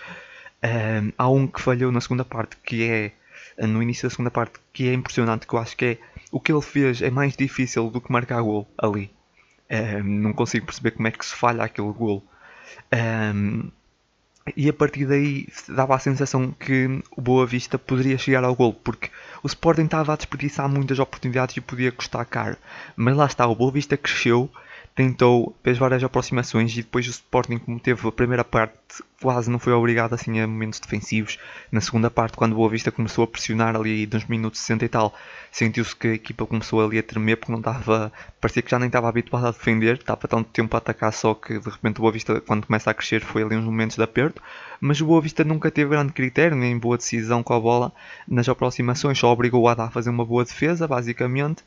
um, 0.63 1.13
há 1.19 1.29
um 1.29 1.47
que 1.47 1.61
falhou 1.61 1.91
na 1.91 2.01
segunda 2.01 2.25
parte, 2.25 2.57
que 2.59 2.85
é 2.85 3.13
no 3.67 3.83
início 3.83 4.09
da 4.09 4.11
segunda 4.11 4.31
parte, 4.31 4.61
que 4.73 4.89
é 4.89 4.93
impressionante, 4.93 5.47
que 5.47 5.55
eu 5.55 5.59
acho 5.59 5.77
que 5.77 5.85
é 5.85 5.99
o 6.31 6.41
que 6.41 6.53
ele 6.53 6.63
fez 6.63 7.01
é 7.03 7.11
mais 7.11 7.37
difícil 7.37 7.91
do 7.91 8.01
que 8.01 8.13
marcar 8.13 8.43
gol 8.43 8.69
ali. 8.79 9.11
Um, 9.71 10.03
não 10.05 10.33
consigo 10.33 10.67
perceber 10.67 10.93
como 10.93 11.09
é 11.09 11.11
que 11.11 11.25
se 11.25 11.35
falha 11.35 11.65
aquele 11.65 11.93
gol. 11.93 12.23
Um, 12.93 13.71
e 14.55 14.69
a 14.69 14.73
partir 14.73 15.07
daí 15.07 15.49
dava 15.69 15.97
a 15.97 15.99
sensação 15.99 16.53
que 16.53 17.03
o 17.17 17.21
Boa 17.21 17.47
Vista 17.47 17.79
poderia 17.79 18.19
chegar 18.19 18.45
ao 18.45 18.55
gol, 18.55 18.73
porque 18.73 19.11
o 19.43 19.47
Sporting 19.47 19.85
estava 19.85 20.13
a 20.13 20.17
desperdiçar 20.17 20.69
muitas 20.69 20.99
oportunidades 20.99 21.57
e 21.57 21.61
podia 21.61 21.91
custar 21.91 22.25
caro. 22.27 22.57
Mas 22.95 23.17
lá 23.17 23.27
está, 23.27 23.47
o 23.47 23.55
Boa 23.55 23.73
Vista 23.73 23.97
cresceu 23.97 24.51
tentou, 24.97 25.55
fez 25.63 25.77
várias 25.77 26.03
aproximações 26.03 26.73
e 26.73 26.77
depois 26.77 27.07
o 27.07 27.11
Sporting, 27.11 27.59
como 27.59 27.79
teve 27.79 28.09
a 28.09 28.11
primeira 28.11 28.43
parte, 28.43 28.75
quase 29.21 29.51
não 29.51 29.59
foi 29.59 29.75
obrigado 29.75 30.15
assim 30.15 30.41
a 30.41 30.47
momentos 30.47 30.81
defensivos. 30.81 31.39
Na 31.71 31.83
segunda 31.83 32.11
parte, 32.11 32.35
quando 32.35 32.53
o 32.53 32.57
Boa 32.57 32.71
Vista 32.71 32.91
começou 32.91 33.25
a 33.25 33.27
pressionar 33.27 33.77
ali 33.77 34.09
nos 34.11 34.25
minutos 34.25 34.59
60 34.61 34.87
e 34.87 34.89
tal, 34.89 35.15
sentiu-se 35.53 35.95
que 35.95 36.09
a 36.09 36.15
equipa 36.15 36.47
começou 36.47 36.83
ali 36.83 36.99
a 36.99 37.03
tremer 37.03 37.37
porque 37.37 37.53
não 37.53 37.59
estava, 37.59 38.11
parecia 38.41 38.63
que 38.63 38.71
já 38.71 38.79
nem 38.79 38.87
estava 38.87 39.07
habituado 39.07 39.47
a 39.47 39.51
defender, 39.51 39.97
estava 39.97 40.27
tanto 40.27 40.49
tempo 40.49 40.75
a 40.75 40.79
atacar 40.79 41.13
só 41.13 41.35
que 41.35 41.59
de 41.59 41.69
repente 41.69 41.99
o 41.99 42.01
Boa 42.01 42.13
Vista, 42.13 42.41
quando 42.41 42.67
começa 42.67 42.91
a 42.91 42.95
crescer, 42.95 43.21
foi 43.21 43.43
ali 43.43 43.55
uns 43.55 43.65
momentos 43.65 43.97
de 43.97 44.03
aperto. 44.03 44.43
Mas 44.81 44.99
o 44.99 45.07
Boa 45.07 45.21
Vista 45.21 45.45
nunca 45.45 45.71
teve 45.71 45.91
grande 45.91 46.15
critério, 46.15 46.57
nem 46.57 46.79
boa 46.79 46.97
decisão 46.97 47.43
com 47.43 47.53
a 47.53 47.61
bola 47.61 47.93
nas 48.27 48.49
aproximações, 48.49 49.19
só 49.19 49.31
obrigou 49.31 49.63
o 49.63 49.69
Ada 49.69 49.85
a 49.85 49.91
fazer 49.91 50.09
uma 50.09 50.25
boa 50.25 50.43
defesa, 50.43 50.89
basicamente 50.89 51.63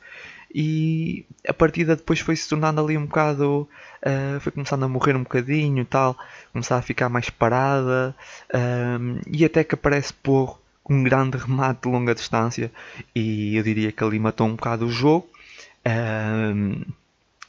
e 0.52 1.24
a 1.46 1.54
partida 1.54 1.94
depois 1.94 2.20
foi 2.20 2.34
se 2.34 2.48
tornando 2.48 2.80
ali 2.80 2.98
um 2.98 3.06
bocado 3.06 3.68
uh, 4.04 4.40
foi 4.40 4.50
começando 4.50 4.82
a 4.82 4.88
morrer 4.88 5.14
um 5.14 5.22
bocadinho 5.22 5.84
tal 5.84 6.16
começar 6.52 6.76
a 6.76 6.82
ficar 6.82 7.08
mais 7.08 7.30
parada 7.30 8.14
uh, 8.52 9.20
e 9.30 9.44
até 9.44 9.62
que 9.62 9.74
aparece 9.74 10.12
com 10.22 10.58
um 10.88 11.04
grande 11.04 11.38
remate 11.38 11.82
de 11.82 11.88
longa 11.88 12.14
distância 12.14 12.72
e 13.14 13.56
eu 13.56 13.62
diria 13.62 13.92
que 13.92 14.02
ali 14.02 14.18
matou 14.18 14.46
um 14.46 14.56
bocado 14.56 14.86
o 14.86 14.90
jogo 14.90 15.28
uh, 15.86 16.94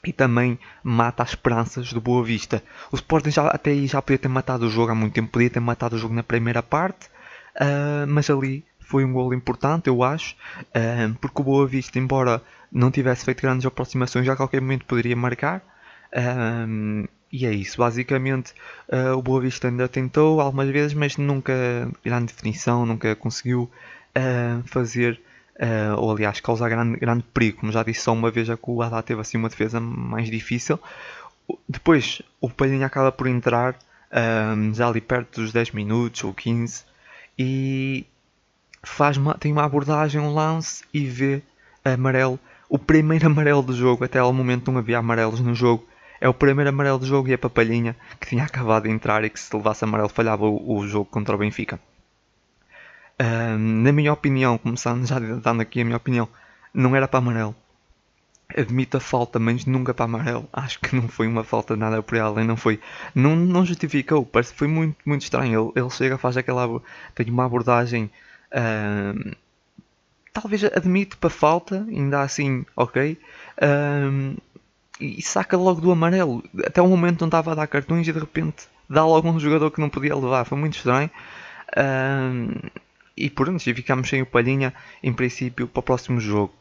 e 0.05 0.13
também 0.13 0.59
mata 0.83 1.23
as 1.23 1.29
esperanças 1.29 1.93
do 1.93 2.01
Boa 2.01 2.23
Vista. 2.23 2.63
O 2.91 2.95
Sporting 2.95 3.29
já, 3.29 3.45
até 3.47 3.69
aí 3.69 3.85
já 3.85 4.01
podia 4.01 4.17
ter 4.17 4.27
matado 4.27 4.65
o 4.65 4.69
jogo 4.69 4.91
há 4.91 4.95
muito 4.95 5.13
tempo 5.13 5.31
podia 5.31 5.49
ter 5.49 5.59
matado 5.59 5.95
o 5.95 5.99
jogo 5.99 6.13
na 6.13 6.23
primeira 6.23 6.63
parte 6.63 7.09
mas 8.07 8.29
ali 8.29 8.63
foi 8.79 9.03
um 9.03 9.13
gol 9.13 9.33
importante 9.33 9.87
eu 9.87 10.01
acho 10.01 10.35
porque 11.19 11.41
o 11.41 11.43
Boa 11.43 11.67
Vista 11.67 11.99
embora 11.99 12.41
não 12.71 12.89
tivesse 12.89 13.25
feito 13.25 13.41
grandes 13.41 13.65
aproximações, 13.65 14.25
já 14.25 14.33
a 14.33 14.35
qualquer 14.35 14.61
momento 14.61 14.85
poderia 14.85 15.15
marcar. 15.15 15.61
Um, 16.15 17.05
e 17.31 17.45
é 17.45 17.51
isso, 17.53 17.77
basicamente 17.77 18.53
uh, 18.89 19.17
o 19.17 19.21
Boa 19.21 19.39
Vista 19.39 19.69
ainda 19.69 19.87
tentou 19.87 20.41
algumas 20.41 20.69
vezes, 20.69 20.93
mas 20.93 21.15
nunca 21.15 21.53
grande 22.03 22.33
definição, 22.33 22.85
nunca 22.85 23.15
conseguiu 23.15 23.71
uh, 24.17 24.63
fazer, 24.67 25.21
uh, 25.55 25.97
ou 25.97 26.11
aliás, 26.11 26.41
causar 26.41 26.69
grande, 26.69 26.99
grande 26.99 27.23
perigo. 27.33 27.59
Como 27.59 27.71
já 27.71 27.83
disse, 27.83 28.01
só 28.01 28.11
uma 28.11 28.29
vez 28.29 28.49
a 28.49 28.57
o 28.61 28.81
Haddad 28.81 29.05
teve 29.05 29.21
assim 29.21 29.37
uma 29.37 29.47
defesa 29.49 29.79
mais 29.79 30.29
difícil. 30.29 30.77
Depois 31.67 32.21
o 32.39 32.49
Palhinha 32.49 32.85
acaba 32.85 33.11
por 33.11 33.27
entrar 33.27 33.75
já 34.73 34.89
ali 34.89 34.99
perto 34.99 35.39
dos 35.41 35.53
10 35.53 35.71
minutos 35.71 36.21
ou 36.25 36.33
15 36.33 36.83
e 37.39 38.05
faz 38.83 39.15
uma, 39.15 39.35
tem 39.35 39.53
uma 39.53 39.63
abordagem, 39.63 40.19
um 40.19 40.33
lance 40.33 40.83
e 40.93 41.05
vê 41.05 41.41
amarelo 41.83 42.37
o 42.71 42.79
primeiro 42.79 43.27
amarelo 43.27 43.61
do 43.61 43.75
jogo, 43.75 44.05
até 44.05 44.17
ao 44.17 44.31
momento 44.31 44.71
não 44.71 44.79
havia 44.79 44.97
amarelos 44.97 45.41
no 45.41 45.53
jogo. 45.53 45.85
É 46.21 46.29
o 46.29 46.33
primeiro 46.33 46.69
amarelo 46.69 46.99
do 46.99 47.05
jogo 47.05 47.27
e 47.27 47.33
a 47.33 47.37
Papalhinha 47.37 47.95
que 48.19 48.29
tinha 48.29 48.45
acabado 48.45 48.83
de 48.83 48.89
entrar 48.89 49.25
e 49.25 49.29
que 49.29 49.39
se 49.39 49.53
levasse 49.53 49.83
amarelo 49.83 50.07
falhava 50.07 50.45
o, 50.45 50.77
o 50.77 50.87
jogo 50.87 51.05
contra 51.05 51.35
o 51.35 51.37
Benfica. 51.37 51.79
Uh, 53.19 53.57
na 53.57 53.91
minha 53.91 54.13
opinião, 54.13 54.57
começando 54.57 55.05
já 55.05 55.19
dando 55.19 55.61
aqui 55.61 55.81
a 55.81 55.85
minha 55.85 55.97
opinião, 55.97 56.29
não 56.73 56.95
era 56.95 57.07
para 57.07 57.17
amarelo. 57.17 57.55
Admito 58.55 58.97
a 58.97 58.99
falta, 58.99 59.37
mas 59.39 59.65
nunca 59.65 59.93
para 59.93 60.05
amarelo. 60.05 60.47
Acho 60.53 60.79
que 60.79 60.95
não 60.95 61.09
foi 61.09 61.27
uma 61.27 61.43
falta 61.43 61.75
nada 61.75 62.01
por 62.01 62.17
ela, 62.17 62.43
não 62.43 62.55
foi. 62.55 62.79
Não, 63.13 63.35
não 63.35 63.65
justificou, 63.65 64.25
parece 64.25 64.53
foi 64.53 64.67
muito, 64.67 64.97
muito 65.05 65.23
estranho. 65.23 65.73
Ele, 65.75 65.83
ele 65.83 65.89
chega, 65.89 66.17
faz 66.17 66.37
aquela. 66.37 66.81
tem 67.15 67.29
uma 67.29 67.45
abordagem. 67.45 68.09
Uh, 68.51 69.35
talvez 70.33 70.63
admito 70.63 71.17
para 71.17 71.29
falta, 71.29 71.85
ainda 71.87 72.21
assim, 72.21 72.65
ok. 72.75 73.17
Uh, 73.57 74.41
e 74.99 75.21
saca 75.21 75.57
logo 75.57 75.81
do 75.81 75.91
amarelo. 75.91 76.43
Até 76.65 76.81
o 76.81 76.87
momento 76.87 77.21
não 77.21 77.27
estava 77.27 77.51
a 77.51 77.55
dar 77.55 77.67
cartões 77.67 78.07
e 78.07 78.13
de 78.13 78.19
repente 78.19 78.67
dá 78.89 79.05
logo 79.05 79.29
um 79.29 79.39
jogador 79.39 79.71
que 79.71 79.81
não 79.81 79.89
podia 79.89 80.15
levar. 80.15 80.45
Foi 80.45 80.57
muito 80.57 80.77
estranho. 80.77 81.09
Uh, 81.71 82.69
e 83.17 83.29
por 83.29 83.49
antes 83.49 83.63
ficámos 83.63 84.09
sem 84.09 84.21
o 84.21 84.25
Palhinha 84.25 84.73
em 85.03 85.13
princípio 85.13 85.67
para 85.67 85.79
o 85.79 85.83
próximo 85.83 86.19
jogo. 86.19 86.53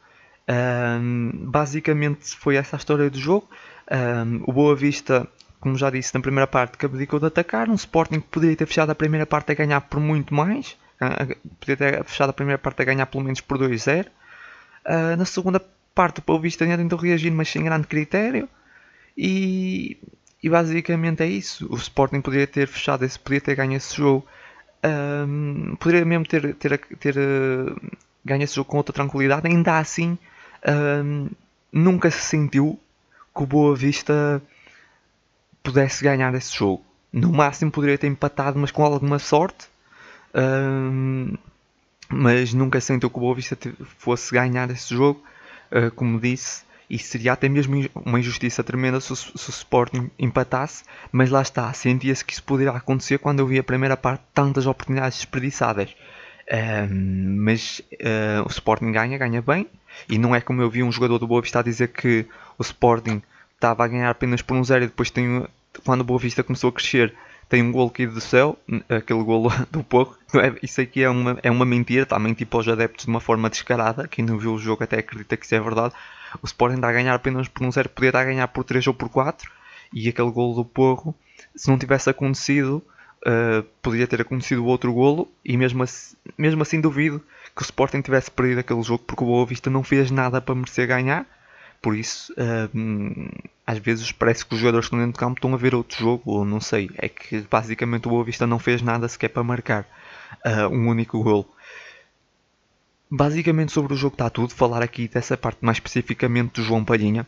Um, 0.48 1.30
basicamente 1.46 2.36
foi 2.36 2.56
essa 2.56 2.76
a 2.76 2.78
história 2.78 3.08
do 3.08 3.18
jogo. 3.18 3.48
Um, 3.90 4.42
o 4.46 4.52
Boa 4.52 4.74
Vista, 4.74 5.28
como 5.60 5.76
já 5.76 5.90
disse 5.90 6.14
na 6.14 6.20
primeira 6.20 6.46
parte, 6.46 6.76
que 6.76 6.86
abdicou 6.86 7.20
de 7.20 7.26
atacar. 7.26 7.68
Um 7.68 7.74
Sporting 7.74 8.20
que 8.20 8.28
poderia 8.28 8.56
ter 8.56 8.66
fechado 8.66 8.90
a 8.90 8.94
primeira 8.94 9.26
parte 9.26 9.52
a 9.52 9.54
ganhar 9.54 9.80
por 9.82 10.00
muito 10.00 10.34
mais. 10.34 10.76
Poderia 11.58 11.76
ter 11.76 12.04
fechado 12.04 12.30
a 12.30 12.32
primeira 12.32 12.58
parte 12.58 12.82
a 12.82 12.84
ganhar 12.84 13.06
pelo 13.06 13.24
menos 13.24 13.40
por 13.40 13.58
2-0. 13.58 14.06
Uh, 14.06 15.16
na 15.16 15.24
segunda 15.24 15.60
parte 15.94 16.20
o 16.20 16.22
Boa 16.22 16.40
Vista 16.40 16.64
ainda 16.64 16.78
tentou 16.78 16.98
reagir, 16.98 17.30
mas 17.30 17.48
sem 17.48 17.64
grande 17.64 17.86
critério. 17.86 18.48
E, 19.16 19.96
e 20.42 20.48
basicamente 20.48 21.22
é 21.22 21.26
isso. 21.26 21.66
O 21.70 21.76
Sporting 21.76 22.20
poderia 22.20 22.46
ter 22.46 22.66
fechado, 22.66 23.04
esse, 23.04 23.18
poderia 23.18 23.40
ter 23.40 23.54
ganho 23.54 23.76
esse 23.76 23.96
jogo 23.96 24.26
um, 24.82 25.76
poderia 25.76 26.04
mesmo 26.04 26.26
ter, 26.26 26.54
ter, 26.54 26.78
ter 26.78 27.16
uh, 27.16 27.76
ganho 28.24 28.42
esse 28.42 28.56
jogo 28.56 28.70
com 28.70 28.76
outra 28.78 28.92
tranquilidade. 28.92 29.46
Ainda 29.46 29.78
assim, 29.78 30.18
um, 31.04 31.28
nunca 31.72 32.10
se 32.10 32.20
sentiu 32.20 32.78
que 33.34 33.42
o 33.42 33.46
Boa 33.46 33.76
Vista 33.76 34.42
pudesse 35.62 36.02
ganhar 36.02 36.34
esse 36.34 36.56
jogo. 36.56 36.84
No 37.12 37.32
máximo 37.32 37.70
poderia 37.70 37.98
ter 37.98 38.06
empatado, 38.06 38.58
mas 38.58 38.70
com 38.70 38.84
alguma 38.84 39.18
sorte. 39.18 39.68
Um, 40.34 41.36
mas 42.08 42.52
nunca 42.52 42.80
sentiu 42.80 43.10
que 43.10 43.16
o 43.16 43.20
Boa 43.20 43.34
Vista 43.34 43.56
fosse 43.98 44.32
ganhar 44.32 44.70
esse 44.70 44.94
jogo. 44.94 45.22
Uh, 45.70 45.90
como 45.92 46.18
disse, 46.18 46.64
e 46.90 46.98
seria 46.98 47.32
até 47.32 47.48
mesmo 47.48 47.88
uma 48.04 48.18
injustiça 48.18 48.64
tremenda 48.64 49.00
se 49.00 49.12
o, 49.12 49.16
se 49.16 49.48
o 49.48 49.50
Sporting 49.50 50.10
empatasse, 50.18 50.82
mas 51.12 51.30
lá 51.30 51.40
está, 51.40 51.72
sentia-se 51.72 52.24
que 52.24 52.32
isso 52.32 52.42
poderia 52.42 52.72
acontecer 52.72 53.18
quando 53.18 53.38
eu 53.38 53.46
vi 53.46 53.60
a 53.60 53.62
primeira 53.62 53.96
parte 53.96 54.24
tantas 54.34 54.66
oportunidades 54.66 55.18
desperdiçadas. 55.18 55.94
Um, 56.52 57.36
mas 57.44 57.80
uh, 57.92 58.44
o 58.44 58.48
Sporting 58.48 58.90
ganha, 58.90 59.16
ganha 59.16 59.40
bem, 59.40 59.68
e 60.08 60.18
não 60.18 60.34
é 60.34 60.40
como 60.40 60.60
eu 60.60 60.68
vi 60.68 60.82
um 60.82 60.90
jogador 60.90 61.18
do 61.18 61.28
Boa 61.28 61.40
Vista 61.40 61.60
a 61.60 61.62
dizer 61.62 61.88
que 61.88 62.26
o 62.58 62.62
Sporting 62.62 63.22
estava 63.54 63.84
a 63.84 63.88
ganhar 63.88 64.10
apenas 64.10 64.42
por 64.42 64.56
um 64.56 64.64
zero 64.64 64.82
e 64.82 64.86
depois 64.88 65.10
tem, 65.10 65.46
quando 65.84 66.00
o 66.00 66.04
Boa 66.04 66.18
Vista 66.18 66.42
começou 66.42 66.70
a 66.70 66.72
crescer 66.72 67.14
tem 67.50 67.64
um 67.64 67.72
golo 67.72 67.90
caído 67.90 68.14
do 68.14 68.20
céu, 68.20 68.56
aquele 68.88 69.24
golo 69.24 69.50
do 69.72 69.82
pouco. 69.82 70.16
É, 70.36 70.54
isso 70.62 70.80
aqui 70.80 71.02
é 71.02 71.10
uma, 71.10 71.36
é 71.42 71.50
uma 71.50 71.66
mentira, 71.66 72.04
está 72.04 72.14
a 72.14 72.18
mentir 72.20 72.46
para 72.46 72.60
os 72.60 72.68
adeptos 72.68 73.06
de 73.06 73.10
uma 73.10 73.20
forma 73.20 73.50
descarada. 73.50 74.06
Quem 74.06 74.24
não 74.24 74.38
viu 74.38 74.54
o 74.54 74.58
jogo 74.58 74.84
até 74.84 75.00
acredita 75.00 75.36
que 75.36 75.44
isso 75.44 75.56
é 75.56 75.60
verdade. 75.60 75.92
O 76.40 76.46
Sporting 76.46 76.76
está 76.76 76.88
a 76.88 76.92
ganhar 76.92 77.12
apenas 77.12 77.48
por 77.48 77.66
um 77.66 77.72
zero, 77.72 77.88
podia 77.88 78.10
estar 78.10 78.20
a 78.20 78.24
ganhar 78.24 78.46
por 78.46 78.62
3 78.62 78.86
ou 78.86 78.94
por 78.94 79.08
4. 79.08 79.50
E 79.92 80.08
aquele 80.08 80.30
golo 80.30 80.54
do 80.54 80.64
Porro, 80.64 81.12
se 81.56 81.68
não 81.68 81.76
tivesse 81.76 82.08
acontecido, 82.08 82.80
uh, 83.26 83.64
poderia 83.82 84.06
ter 84.06 84.20
acontecido 84.20 84.64
outro 84.64 84.92
golo. 84.92 85.28
E 85.44 85.56
mesmo 85.56 85.82
assim, 85.82 86.14
mesmo 86.38 86.62
assim 86.62 86.80
duvido 86.80 87.20
que 87.56 87.62
o 87.62 87.64
Sporting 87.64 88.00
tivesse 88.00 88.30
perdido 88.30 88.60
aquele 88.60 88.82
jogo, 88.84 89.02
porque 89.04 89.24
o 89.24 89.26
Boa 89.26 89.44
Vista 89.44 89.68
não 89.68 89.82
fez 89.82 90.12
nada 90.12 90.40
para 90.40 90.54
merecer 90.54 90.86
ganhar. 90.86 91.26
Por 91.82 91.96
isso, 91.96 92.32
uh, 92.34 93.48
às 93.66 93.78
vezes 93.78 94.12
parece 94.12 94.44
que 94.44 94.54
os 94.54 94.60
jogadores 94.60 94.86
que 94.86 94.94
estão 94.94 94.98
dentro 94.98 95.12
do 95.12 95.18
campo 95.18 95.38
estão 95.38 95.54
a 95.54 95.56
ver 95.56 95.74
outro 95.74 95.98
jogo, 95.98 96.22
ou 96.26 96.44
não 96.44 96.60
sei. 96.60 96.90
É 96.96 97.08
que 97.08 97.40
basicamente 97.50 98.06
o 98.06 98.10
Boa 98.10 98.24
Vista 98.24 98.46
não 98.46 98.58
fez 98.58 98.82
nada 98.82 99.08
sequer 99.08 99.28
para 99.28 99.42
marcar 99.42 99.86
uh, 100.44 100.68
um 100.68 100.88
único 100.88 101.22
golo. 101.22 101.46
Basicamente 103.10 103.72
sobre 103.72 103.94
o 103.94 103.96
jogo 103.96 104.14
está 104.14 104.28
tudo. 104.28 104.54
Falar 104.54 104.82
aqui 104.82 105.08
dessa 105.08 105.36
parte 105.36 105.64
mais 105.64 105.76
especificamente 105.76 106.60
do 106.60 106.62
João 106.62 106.84
Palhinha. 106.84 107.26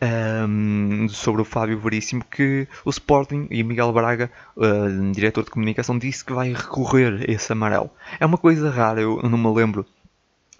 Um, 0.00 1.08
sobre 1.08 1.42
o 1.42 1.44
Fábio 1.44 1.76
Veríssimo 1.80 2.24
que 2.24 2.68
o 2.84 2.90
Sporting 2.90 3.48
e 3.50 3.64
Miguel 3.64 3.92
Braga, 3.92 4.30
uh, 4.56 5.10
diretor 5.10 5.42
de 5.42 5.50
comunicação, 5.50 5.98
disse 5.98 6.24
que 6.24 6.32
vai 6.32 6.52
recorrer 6.52 7.28
esse 7.28 7.50
amarelo. 7.50 7.90
É 8.20 8.24
uma 8.24 8.38
coisa 8.38 8.70
rara, 8.70 9.00
eu 9.00 9.20
não 9.24 9.36
me 9.36 9.52
lembro 9.52 9.84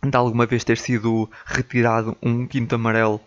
de 0.03 0.17
alguma 0.17 0.45
vez 0.45 0.65
ter 0.65 0.77
sido 0.77 1.31
retirado 1.47 2.17
um 2.21 2.49
quinto 2.49 2.75
amarelo 2.75 3.21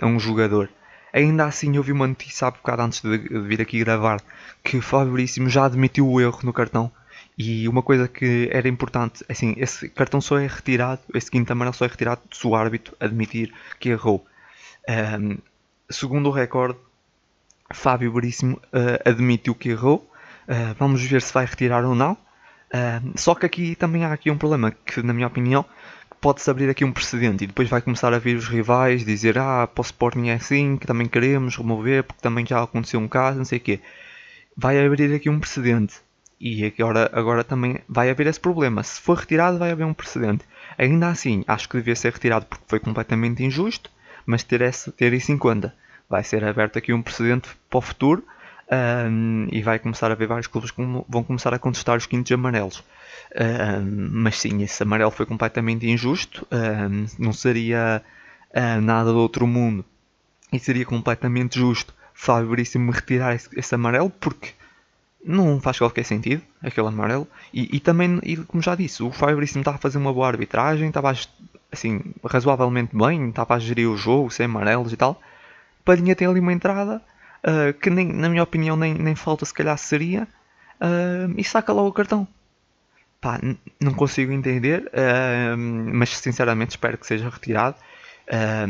a 0.00 0.06
um 0.06 0.18
jogador. 0.18 0.70
Ainda 1.12 1.44
assim, 1.44 1.76
eu 1.76 1.82
vi 1.82 1.92
uma 1.92 2.08
notícia 2.08 2.48
há 2.48 2.50
bocado 2.50 2.82
antes 2.82 3.00
de, 3.00 3.18
de 3.18 3.40
vir 3.40 3.60
aqui 3.60 3.78
gravar 3.78 4.20
que 4.62 4.78
o 4.78 4.82
Fábio 4.82 5.12
Veríssimo 5.12 5.48
já 5.48 5.66
admitiu 5.66 6.08
o 6.08 6.20
erro 6.20 6.40
no 6.42 6.52
cartão 6.52 6.90
e 7.36 7.68
uma 7.68 7.82
coisa 7.82 8.06
que 8.06 8.48
era 8.52 8.68
importante, 8.68 9.24
assim, 9.28 9.54
esse 9.56 9.88
cartão 9.88 10.20
só 10.20 10.38
é 10.38 10.46
retirado, 10.46 11.00
esse 11.14 11.30
quinto 11.30 11.52
amarelo 11.52 11.74
só 11.74 11.84
é 11.84 11.88
retirado 11.88 12.20
se 12.32 12.46
o 12.46 12.54
árbitro 12.54 12.96
admitir 13.00 13.52
que 13.80 13.88
errou. 13.88 14.24
Um, 14.88 15.38
segundo 15.90 16.28
o 16.28 16.32
recorde, 16.32 16.78
Fábio 17.72 18.12
Veríssimo 18.12 18.56
uh, 18.56 19.08
admitiu 19.08 19.54
que 19.54 19.70
errou. 19.70 20.08
Uh, 20.48 20.74
vamos 20.78 21.02
ver 21.02 21.22
se 21.22 21.32
vai 21.32 21.44
retirar 21.44 21.84
ou 21.84 21.94
não. 21.94 22.12
Uh, 22.12 23.12
só 23.16 23.34
que 23.34 23.46
aqui 23.46 23.74
também 23.74 24.04
há 24.04 24.12
aqui 24.12 24.30
um 24.30 24.38
problema 24.38 24.70
que, 24.70 25.02
na 25.02 25.12
minha 25.12 25.26
opinião, 25.26 25.64
pode-se 26.24 26.48
abrir 26.50 26.70
aqui 26.70 26.86
um 26.86 26.90
precedente 26.90 27.44
e 27.44 27.46
depois 27.46 27.68
vai 27.68 27.82
começar 27.82 28.14
a 28.14 28.18
vir 28.18 28.34
os 28.34 28.48
rivais 28.48 29.04
dizer 29.04 29.36
ah, 29.36 29.66
para 29.66 29.82
o 29.82 29.84
Sporting 29.84 30.28
é 30.28 30.32
assim, 30.32 30.78
que 30.78 30.86
também 30.86 31.06
queremos 31.06 31.54
remover 31.54 32.02
porque 32.02 32.22
também 32.22 32.46
já 32.46 32.62
aconteceu 32.62 32.98
um 32.98 33.06
caso, 33.06 33.36
não 33.36 33.44
sei 33.44 33.58
o 33.58 33.60
quê. 33.60 33.78
Vai 34.56 34.82
abrir 34.82 35.14
aqui 35.14 35.28
um 35.28 35.38
precedente 35.38 35.96
e 36.40 36.64
agora, 36.64 37.10
agora 37.12 37.44
também 37.44 37.78
vai 37.86 38.08
haver 38.08 38.26
esse 38.26 38.40
problema. 38.40 38.82
Se 38.82 39.02
for 39.02 39.18
retirado, 39.18 39.58
vai 39.58 39.70
haver 39.70 39.84
um 39.84 39.92
precedente. 39.92 40.46
Ainda 40.78 41.08
assim, 41.08 41.44
acho 41.46 41.68
que 41.68 41.76
devia 41.76 41.94
ser 41.94 42.14
retirado 42.14 42.46
porque 42.46 42.64
foi 42.68 42.80
completamente 42.80 43.44
injusto, 43.44 43.90
mas 44.24 44.42
ter, 44.42 44.62
esse, 44.62 44.90
ter 44.92 45.12
isso 45.12 45.30
em 45.30 45.36
conta. 45.36 45.74
Vai 46.08 46.24
ser 46.24 46.42
aberto 46.42 46.78
aqui 46.78 46.94
um 46.94 47.02
precedente 47.02 47.50
para 47.68 47.78
o 47.78 47.82
futuro 47.82 48.24
um, 48.70 49.46
e 49.50 49.62
vai 49.62 49.78
começar 49.78 50.10
a 50.10 50.14
haver 50.14 50.28
vários 50.28 50.46
clubes 50.46 50.70
que 50.70 50.82
vão 51.08 51.22
começar 51.22 51.52
a 51.52 51.58
contestar 51.58 51.96
os 51.96 52.06
quintos 52.06 52.32
amarelos. 52.32 52.82
Um, 53.34 54.08
mas 54.12 54.40
sim, 54.40 54.62
esse 54.62 54.82
amarelo 54.82 55.10
foi 55.10 55.26
completamente 55.26 55.86
injusto, 55.88 56.46
um, 56.52 57.06
não 57.18 57.32
seria 57.32 58.02
uh, 58.50 58.80
nada 58.80 59.12
do 59.12 59.18
outro 59.18 59.46
mundo 59.46 59.84
e 60.52 60.58
seria 60.58 60.84
completamente 60.84 61.58
justo 61.58 61.92
Fábio 62.14 62.50
Veríssimo 62.50 62.92
retirar 62.92 63.34
esse, 63.34 63.48
esse 63.58 63.74
amarelo 63.74 64.08
porque 64.08 64.52
não 65.24 65.60
faz 65.60 65.78
qualquer 65.78 66.04
sentido 66.04 66.42
aquele 66.62 66.86
amarelo. 66.86 67.26
E, 67.52 67.76
e 67.76 67.80
também, 67.80 68.20
e 68.22 68.36
como 68.36 68.62
já 68.62 68.74
disse, 68.74 69.02
o 69.02 69.10
Fábio 69.10 69.42
estava 69.42 69.76
a 69.76 69.80
fazer 69.80 69.98
uma 69.98 70.12
boa 70.12 70.28
arbitragem, 70.28 70.88
estava 70.88 71.12
assim, 71.72 72.00
razoavelmente 72.24 72.96
bem, 72.96 73.28
estava 73.28 73.54
a 73.54 73.58
gerir 73.58 73.88
o 73.90 73.96
jogo 73.96 74.30
sem 74.30 74.46
amarelos 74.46 74.92
e 74.92 74.96
tal. 74.96 75.20
Padinha 75.84 76.14
tem 76.14 76.28
ali 76.28 76.40
uma 76.40 76.52
entrada 76.52 77.02
uh, 77.44 77.72
que, 77.74 77.90
nem, 77.90 78.12
na 78.12 78.28
minha 78.28 78.42
opinião, 78.42 78.76
nem, 78.76 78.94
nem 78.94 79.14
falta 79.14 79.44
se 79.44 79.54
calhar 79.54 79.76
seria, 79.76 80.26
uh, 80.80 81.32
e 81.36 81.44
saca 81.44 81.72
logo 81.72 81.88
o 81.88 81.92
cartão. 81.92 82.26
Pá, 83.20 83.40
não 83.80 83.94
consigo 83.94 84.32
entender, 84.32 84.90
uh, 84.92 85.56
mas 85.56 86.16
sinceramente 86.16 86.70
espero 86.70 86.98
que 86.98 87.06
seja 87.06 87.28
retirado. 87.28 87.76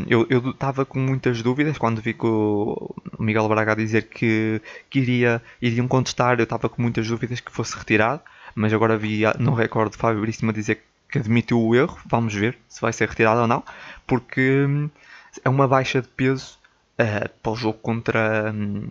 Eu 0.09 0.50
estava 0.50 0.85
com 0.85 0.99
muitas 0.99 1.40
dúvidas 1.40 1.78
quando 1.78 2.02
vi 2.02 2.12
que 2.12 2.26
o 2.26 2.93
Miguel 3.21 3.49
Braga 3.49 3.76
dizer 3.76 4.09
que, 4.09 4.61
que 4.90 4.99
iria, 4.99 5.40
iriam 5.62 5.87
contestar. 5.87 6.40
Eu 6.40 6.45
estava 6.45 6.69
com 6.69 6.83
muitas 6.83 7.07
dúvidas 7.07 7.38
que 7.38 7.52
fosse 7.52 7.76
retirado, 7.78 8.21
mas 8.52 8.73
agora 8.73 8.97
vi 8.97 9.23
no 9.38 9.54
recorde 9.54 9.93
de 9.93 9.99
Fábio 9.99 10.21
Veríssimo 10.21 10.50
a 10.50 10.54
dizer 10.54 10.83
que 11.09 11.19
admitiu 11.19 11.61
o 11.61 11.73
erro. 11.73 11.97
Vamos 12.04 12.35
ver 12.35 12.59
se 12.69 12.81
vai 12.81 12.93
ser 12.93 13.09
retirado 13.09 13.43
ou 13.43 13.47
não, 13.47 13.62
porque 14.09 14.64
hum, 14.69 14.90
é 15.45 15.49
uma 15.49 15.69
baixa 15.69 16.02
de 16.02 16.09
peso 16.09 16.59
uh, 16.98 17.28
para 17.42 17.52
o 17.52 17.56
jogo 17.56 17.78
contra, 17.78 18.52
um, 18.52 18.88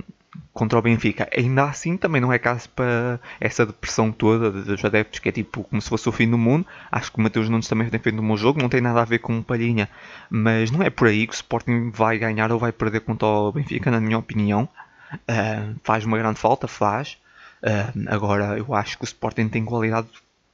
contra 0.53 0.79
o 0.79 0.81
Benfica. 0.81 1.29
Ainda 1.35 1.65
assim, 1.65 1.97
também 1.97 2.21
não 2.21 2.31
é 2.31 2.39
caso 2.39 2.69
para 2.69 3.19
essa 3.39 3.65
depressão 3.65 4.11
toda 4.11 4.51
dos 4.51 4.83
adeptos, 4.83 5.19
que 5.19 5.29
é 5.29 5.31
tipo 5.31 5.63
como 5.63 5.81
se 5.81 5.89
fosse 5.89 6.07
o 6.07 6.11
fim 6.11 6.29
do 6.29 6.37
mundo. 6.37 6.65
Acho 6.91 7.11
que 7.11 7.19
o 7.19 7.21
Mateus 7.21 7.49
Nunes 7.49 7.67
também 7.67 7.89
tem 7.89 7.99
feito 7.99 8.21
um 8.21 8.27
bom 8.27 8.37
jogo, 8.37 8.61
não 8.61 8.69
tem 8.69 8.81
nada 8.81 9.01
a 9.01 9.05
ver 9.05 9.19
com 9.19 9.37
o 9.37 9.43
Palhinha, 9.43 9.89
mas 10.29 10.71
não 10.71 10.83
é 10.83 10.89
por 10.89 11.07
aí 11.07 11.25
que 11.27 11.33
o 11.33 11.35
Sporting 11.35 11.91
vai 11.91 12.17
ganhar 12.17 12.51
ou 12.51 12.59
vai 12.59 12.71
perder 12.71 13.01
contra 13.01 13.27
o 13.27 13.51
Benfica, 13.51 13.91
na 13.91 13.99
minha 13.99 14.17
opinião. 14.17 14.67
Uh, 15.13 15.75
faz 15.83 16.05
uma 16.05 16.17
grande 16.17 16.39
falta, 16.39 16.67
faz. 16.67 17.17
Uh, 17.61 18.07
agora, 18.07 18.57
eu 18.57 18.73
acho 18.73 18.97
que 18.97 19.03
o 19.03 19.05
Sporting 19.05 19.47
tem 19.47 19.63
qualidade 19.63 20.07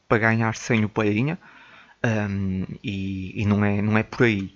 para 0.08 0.18
ganhar 0.18 0.56
sem 0.56 0.84
o 0.84 0.90
Palhinha 0.90 1.38
um, 2.04 2.66
e, 2.84 3.42
e, 3.42 3.46
não, 3.46 3.64
é, 3.64 3.82
não 3.82 3.98
é 3.98 4.04
por 4.04 4.24
aí. 4.24 4.54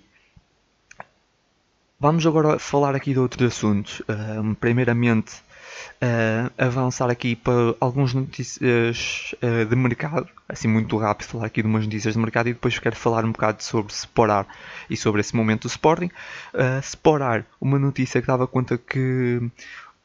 Vamos 2.04 2.26
agora 2.26 2.58
falar 2.58 2.94
aqui 2.94 3.14
de 3.14 3.18
outros 3.18 3.50
assuntos. 3.50 4.00
Uh, 4.00 4.54
primeiramente, 4.56 5.36
uh, 6.02 6.52
avançar 6.58 7.08
aqui 7.08 7.34
para 7.34 7.74
algumas 7.80 8.12
notícias 8.12 9.34
uh, 9.42 9.64
de 9.64 9.74
mercado, 9.74 10.28
assim 10.46 10.68
muito 10.68 10.98
rápido, 10.98 11.28
falar 11.28 11.46
aqui 11.46 11.62
de 11.62 11.66
umas 11.66 11.86
notícias 11.86 12.12
de 12.12 12.20
mercado 12.20 12.50
e 12.50 12.52
depois 12.52 12.78
quero 12.78 12.94
falar 12.94 13.24
um 13.24 13.32
bocado 13.32 13.62
sobre 13.62 13.90
Sporar 13.90 14.46
e 14.90 14.98
sobre 14.98 15.22
esse 15.22 15.34
momento 15.34 15.62
do 15.62 15.68
Sporting. 15.68 16.10
Uh, 16.52 17.44
uma 17.58 17.78
notícia 17.78 18.20
que 18.20 18.26
dava 18.26 18.46
conta 18.46 18.76
que 18.76 19.40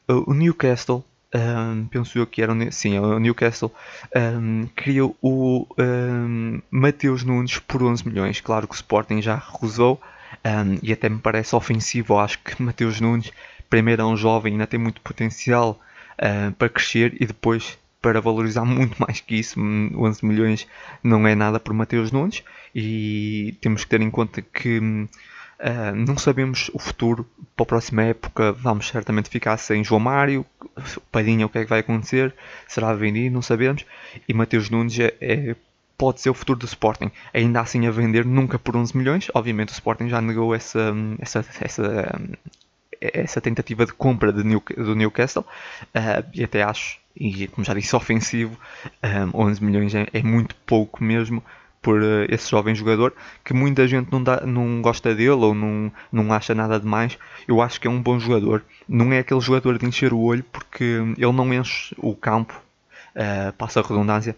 o 0.08 0.32
Newcastle 0.32 1.04
um, 1.34 1.84
penso 1.84 2.18
eu 2.18 2.26
que 2.26 2.40
era 2.40 2.54
sim, 2.72 2.98
o 2.98 3.18
Newcastle 3.18 3.70
um, 4.16 4.66
criou 4.74 5.14
o 5.20 5.66
um, 5.78 6.62
Mateus 6.70 7.24
Nunes 7.24 7.58
por 7.58 7.82
11 7.82 8.08
milhões. 8.08 8.40
Claro 8.40 8.66
que 8.66 8.72
o 8.72 8.76
Sporting 8.76 9.20
já 9.20 9.34
recusou 9.34 10.00
um, 10.44 10.78
e 10.82 10.92
até 10.92 11.08
me 11.08 11.18
parece 11.18 11.54
ofensivo. 11.54 12.18
Acho 12.18 12.38
que 12.38 12.60
Mateus 12.62 13.00
Nunes, 13.00 13.32
primeiro 13.68 14.02
é 14.02 14.04
um 14.04 14.16
jovem, 14.16 14.52
ainda 14.52 14.66
tem 14.66 14.80
muito 14.80 15.00
potencial 15.00 15.80
uh, 16.18 16.52
para 16.52 16.68
crescer 16.68 17.16
e 17.20 17.26
depois 17.26 17.78
para 18.00 18.20
valorizar 18.20 18.64
muito 18.66 18.96
mais 19.00 19.20
que 19.20 19.36
isso. 19.36 19.60
11 19.60 20.24
milhões 20.24 20.66
não 21.02 21.26
é 21.26 21.34
nada 21.34 21.60
por 21.60 21.74
Mateus 21.74 22.10
Nunes 22.10 22.42
e 22.74 23.56
temos 23.60 23.84
que 23.84 23.90
ter 23.90 24.00
em 24.00 24.10
conta 24.10 24.42
que 24.42 25.08
Uh, 25.60 25.94
não 25.94 26.16
sabemos 26.16 26.70
o 26.72 26.78
futuro 26.78 27.28
para 27.54 27.64
a 27.64 27.66
próxima 27.66 28.02
época. 28.04 28.50
Vamos 28.52 28.88
certamente 28.88 29.28
ficar 29.28 29.58
sem 29.58 29.84
João 29.84 30.00
Mário, 30.00 30.46
Palhinha, 31.12 31.44
o 31.44 31.50
que 31.50 31.58
é 31.58 31.64
que 31.64 31.68
vai 31.68 31.80
acontecer? 31.80 32.34
Será 32.66 32.94
vendido? 32.94 33.34
Não 33.34 33.42
sabemos. 33.42 33.84
E 34.26 34.32
Mateus 34.32 34.70
Nunes 34.70 34.98
é, 34.98 35.14
é, 35.20 35.54
pode 36.00 36.22
ser 36.22 36.30
o 36.30 36.34
futuro 36.34 36.58
do 36.58 36.64
Sporting. 36.64 37.10
Ainda 37.34 37.60
assim 37.60 37.86
a 37.86 37.90
vender, 37.90 38.24
nunca 38.24 38.58
por 38.58 38.74
11 38.74 38.96
milhões. 38.96 39.30
Obviamente 39.34 39.68
o 39.68 39.72
Sporting 39.72 40.08
já 40.08 40.18
negou 40.22 40.54
essa, 40.54 40.94
essa, 41.18 41.44
essa, 41.60 42.20
essa 42.98 43.40
tentativa 43.42 43.84
de 43.84 43.92
compra 43.92 44.32
de 44.32 44.42
New, 44.42 44.62
do 44.78 44.96
Newcastle. 44.96 45.44
Uh, 45.94 46.24
e 46.32 46.42
até 46.42 46.62
acho, 46.62 46.98
e 47.14 47.46
como 47.48 47.66
já 47.66 47.74
disse, 47.74 47.94
ofensivo. 47.94 48.58
Um, 49.34 49.42
11 49.42 49.62
milhões 49.62 49.94
é, 49.94 50.06
é 50.10 50.22
muito 50.22 50.54
pouco 50.64 51.04
mesmo 51.04 51.44
por 51.82 52.00
uh, 52.00 52.24
esse 52.30 52.50
jovem 52.50 52.74
jogador 52.74 53.12
que 53.44 53.52
muita 53.52 53.86
gente 53.86 54.10
não, 54.10 54.22
dá, 54.22 54.40
não 54.46 54.80
gosta 54.80 55.14
dele 55.14 55.28
ou 55.28 55.54
não, 55.54 55.92
não 56.10 56.32
acha 56.32 56.54
nada 56.54 56.80
demais. 56.80 57.18
Eu 57.46 57.60
acho 57.60 57.78
que 57.78 57.86
é 57.86 57.90
um 57.90 58.00
bom 58.00 58.18
jogador. 58.18 58.64
Não 58.88 59.12
é 59.12 59.18
aquele 59.18 59.40
jogador 59.42 59.76
de 59.76 59.84
encher 59.84 60.14
o 60.14 60.20
olho 60.20 60.44
porque 60.44 60.82
ele 61.18 61.32
não 61.32 61.52
enche 61.52 61.94
o 61.98 62.16
campo, 62.16 62.58
uh, 63.14 63.52
passa 63.52 63.80
a 63.80 63.82
redundância. 63.82 64.34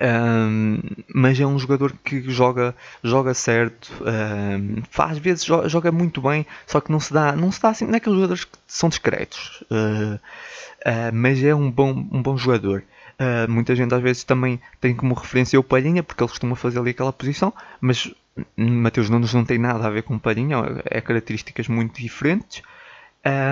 Um, 0.00 0.80
mas 1.14 1.38
é 1.38 1.46
um 1.46 1.58
jogador 1.58 1.92
que 2.02 2.22
joga, 2.30 2.74
joga 3.04 3.34
certo, 3.34 3.92
um, 4.00 4.82
às 4.96 5.18
vezes 5.18 5.44
joga, 5.44 5.92
muito 5.92 6.22
bem, 6.22 6.46
só 6.66 6.80
que 6.80 6.90
não 6.90 6.98
se 6.98 7.12
dá, 7.12 7.36
não 7.36 7.52
se 7.52 7.60
dá 7.60 7.68
assim, 7.68 7.86
não 7.86 7.94
é 7.94 8.00
jogadores 8.02 8.44
que 8.44 8.56
são 8.66 8.88
discretos, 8.88 9.62
uh, 9.70 10.14
uh, 10.14 11.12
mas 11.12 11.42
é 11.44 11.54
um 11.54 11.70
bom, 11.70 11.90
um 11.90 12.22
bom 12.22 12.38
jogador. 12.38 12.82
Uh, 13.20 13.50
muita 13.50 13.76
gente 13.76 13.94
às 13.94 14.02
vezes 14.02 14.24
também 14.24 14.58
tem 14.80 14.94
como 14.94 15.14
referência 15.14 15.60
o 15.60 15.62
Palhinha, 15.62 16.02
porque 16.02 16.22
ele 16.22 16.30
costuma 16.30 16.56
fazer 16.56 16.78
ali 16.78 16.90
aquela 16.90 17.12
posição, 17.12 17.52
mas 17.78 18.10
Mateus 18.56 19.10
Nunes 19.10 19.34
não 19.34 19.44
tem 19.44 19.58
nada 19.58 19.86
a 19.86 19.90
ver 19.90 20.04
com 20.04 20.18
Palhinha, 20.18 20.56
é 20.86 21.02
características 21.02 21.68
muito 21.68 22.00
diferentes. 22.00 22.62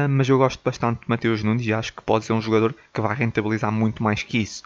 Mas 0.08 0.28
eu 0.28 0.36
gosto 0.36 0.60
bastante 0.64 1.02
de 1.02 1.08
Mateus 1.08 1.44
Nunes 1.44 1.64
e 1.64 1.72
acho 1.72 1.92
que 1.92 2.02
pode 2.02 2.24
ser 2.24 2.32
um 2.32 2.40
jogador 2.40 2.74
que 2.92 3.00
vai 3.00 3.14
rentabilizar 3.14 3.70
muito 3.70 4.02
mais 4.02 4.22
que 4.22 4.38
isso. 4.38 4.64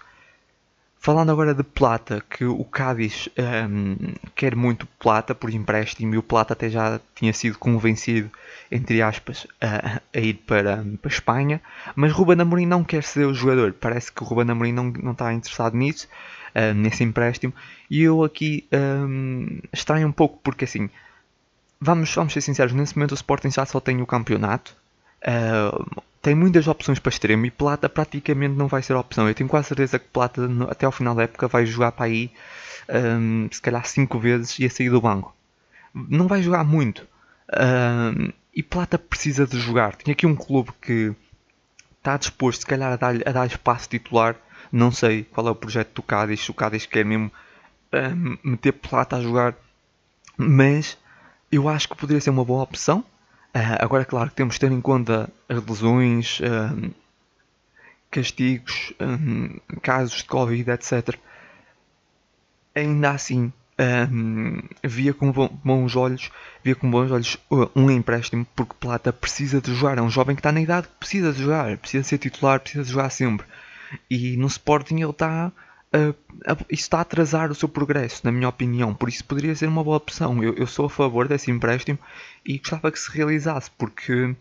Falando 1.04 1.30
agora 1.30 1.52
de 1.52 1.62
Plata, 1.62 2.24
que 2.30 2.46
o 2.46 2.64
Cádiz 2.64 3.28
um, 3.68 4.14
quer 4.34 4.56
muito 4.56 4.86
Plata 4.98 5.34
por 5.34 5.52
empréstimo 5.52 6.14
e 6.14 6.16
o 6.16 6.22
Plata 6.22 6.54
até 6.54 6.70
já 6.70 6.98
tinha 7.14 7.30
sido 7.34 7.58
convencido, 7.58 8.30
entre 8.72 9.02
aspas, 9.02 9.46
a, 9.60 10.00
a 10.14 10.18
ir 10.18 10.32
para, 10.46 10.78
para 10.78 11.10
a 11.10 11.14
Espanha, 11.14 11.60
mas 11.94 12.10
Ruben 12.10 12.40
Amorim 12.40 12.64
não 12.64 12.82
quer 12.82 13.04
ser 13.04 13.26
o 13.26 13.34
jogador. 13.34 13.74
Parece 13.74 14.10
que 14.10 14.22
o 14.22 14.24
Ruben 14.24 14.50
Amorim 14.50 14.72
não, 14.72 14.84
não 14.84 15.12
está 15.12 15.30
interessado 15.34 15.76
nisso, 15.76 16.08
uh, 16.54 16.72
nesse 16.72 17.04
empréstimo, 17.04 17.52
e 17.90 18.00
eu 18.02 18.24
aqui 18.24 18.66
um, 18.72 19.58
estranho 19.74 20.08
um 20.08 20.12
pouco 20.12 20.40
porque 20.42 20.64
assim, 20.64 20.88
vamos, 21.78 22.14
vamos 22.14 22.32
ser 22.32 22.40
sinceros, 22.40 22.72
nesse 22.72 22.96
momento 22.96 23.12
o 23.12 23.14
Sporting 23.14 23.50
já 23.50 23.66
só 23.66 23.78
tem 23.78 24.00
o 24.00 24.06
campeonato. 24.06 24.74
Uh, 25.20 26.02
tem 26.24 26.34
muitas 26.34 26.66
opções 26.66 26.98
para 26.98 27.10
extremo 27.10 27.44
e 27.44 27.50
Plata 27.50 27.86
praticamente 27.86 28.54
não 28.54 28.66
vai 28.66 28.82
ser 28.82 28.94
opção. 28.94 29.28
Eu 29.28 29.34
tenho 29.34 29.48
quase 29.48 29.68
certeza 29.68 29.98
que 29.98 30.08
Plata 30.08 30.40
até 30.70 30.86
ao 30.86 30.90
final 30.90 31.14
da 31.14 31.24
época 31.24 31.46
vai 31.46 31.66
jogar 31.66 31.92
para 31.92 32.06
aí 32.06 32.32
um, 32.88 33.46
se 33.52 33.60
calhar 33.60 33.84
5 33.84 34.18
vezes 34.18 34.58
e 34.58 34.64
a 34.64 34.70
sair 34.70 34.88
do 34.88 35.02
banco. 35.02 35.36
Não 35.92 36.26
vai 36.26 36.42
jogar 36.42 36.64
muito. 36.64 37.06
Um, 37.52 38.32
e 38.54 38.62
Plata 38.62 38.98
precisa 38.98 39.46
de 39.46 39.60
jogar. 39.60 39.96
Tem 39.96 40.12
aqui 40.12 40.26
um 40.26 40.34
clube 40.34 40.70
que 40.80 41.14
está 41.98 42.16
disposto 42.16 42.60
se 42.60 42.66
calhar 42.66 42.90
a 42.90 42.96
dar, 42.96 43.16
a 43.16 43.32
dar 43.32 43.46
espaço 43.46 43.90
titular. 43.90 44.34
Não 44.72 44.90
sei 44.90 45.24
qual 45.24 45.46
é 45.46 45.50
o 45.50 45.54
projeto 45.54 45.92
do 45.96 46.02
Cádiz. 46.02 46.40
Se 46.40 46.50
o 46.50 46.54
Cádiz 46.54 46.86
quer 46.86 47.04
mesmo 47.04 47.30
um, 47.92 48.38
meter 48.42 48.72
Plata 48.72 49.16
a 49.16 49.20
jogar. 49.20 49.54
Mas 50.38 50.96
eu 51.52 51.68
acho 51.68 51.86
que 51.86 51.94
poderia 51.94 52.22
ser 52.22 52.30
uma 52.30 52.46
boa 52.46 52.62
opção. 52.62 53.04
Uh, 53.54 53.78
agora, 53.78 54.04
claro 54.04 54.30
que 54.30 54.36
temos 54.36 54.54
de 54.54 54.60
ter 54.60 54.72
em 54.72 54.80
conta 54.80 55.30
lesões, 55.48 56.40
um, 56.40 56.90
castigos, 58.10 58.92
um, 59.00 59.60
casos 59.80 60.18
de 60.18 60.24
Covid, 60.24 60.70
etc. 60.72 61.16
Ainda 62.74 63.10
assim, 63.10 63.52
um, 64.10 64.60
via 64.82 65.14
com 65.14 65.30
bons 65.32 65.96
olhos, 65.96 66.30
via 66.62 66.74
com 66.74 66.90
bons 66.90 67.10
olhos 67.10 67.38
um 67.74 67.90
empréstimo, 67.90 68.46
porque 68.54 68.74
Plata 68.78 69.12
precisa 69.12 69.60
de 69.60 69.74
jogar. 69.74 69.98
É 69.98 70.02
um 70.02 70.10
jovem 70.10 70.34
que 70.34 70.40
está 70.40 70.52
na 70.52 70.60
idade 70.60 70.88
que 70.88 70.94
precisa 70.94 71.32
de 71.32 71.42
jogar, 71.42 71.76
precisa 71.78 72.02
ser 72.02 72.18
titular, 72.18 72.60
precisa 72.60 72.84
de 72.84 72.90
jogar 72.90 73.10
sempre. 73.10 73.46
E 74.10 74.36
no 74.36 74.46
Sporting 74.46 74.96
ele 74.96 75.10
está 75.10 75.52
uh, 75.94 76.14
isso 76.68 76.82
está 76.82 76.98
a 76.98 77.02
atrasar 77.02 77.50
o 77.50 77.54
seu 77.54 77.68
progresso, 77.68 78.22
na 78.24 78.32
minha 78.32 78.48
opinião. 78.48 78.94
Por 78.94 79.08
isso 79.08 79.24
poderia 79.24 79.54
ser 79.54 79.68
uma 79.68 79.84
boa 79.84 79.96
opção. 79.96 80.42
Eu, 80.42 80.54
eu 80.54 80.66
sou 80.66 80.86
a 80.86 80.90
favor 80.90 81.28
desse 81.28 81.50
empréstimo 81.50 81.98
e 82.44 82.58
gostava 82.58 82.90
que 82.90 82.98
se 82.98 83.10
realizasse, 83.10 83.70
porque 83.78 84.34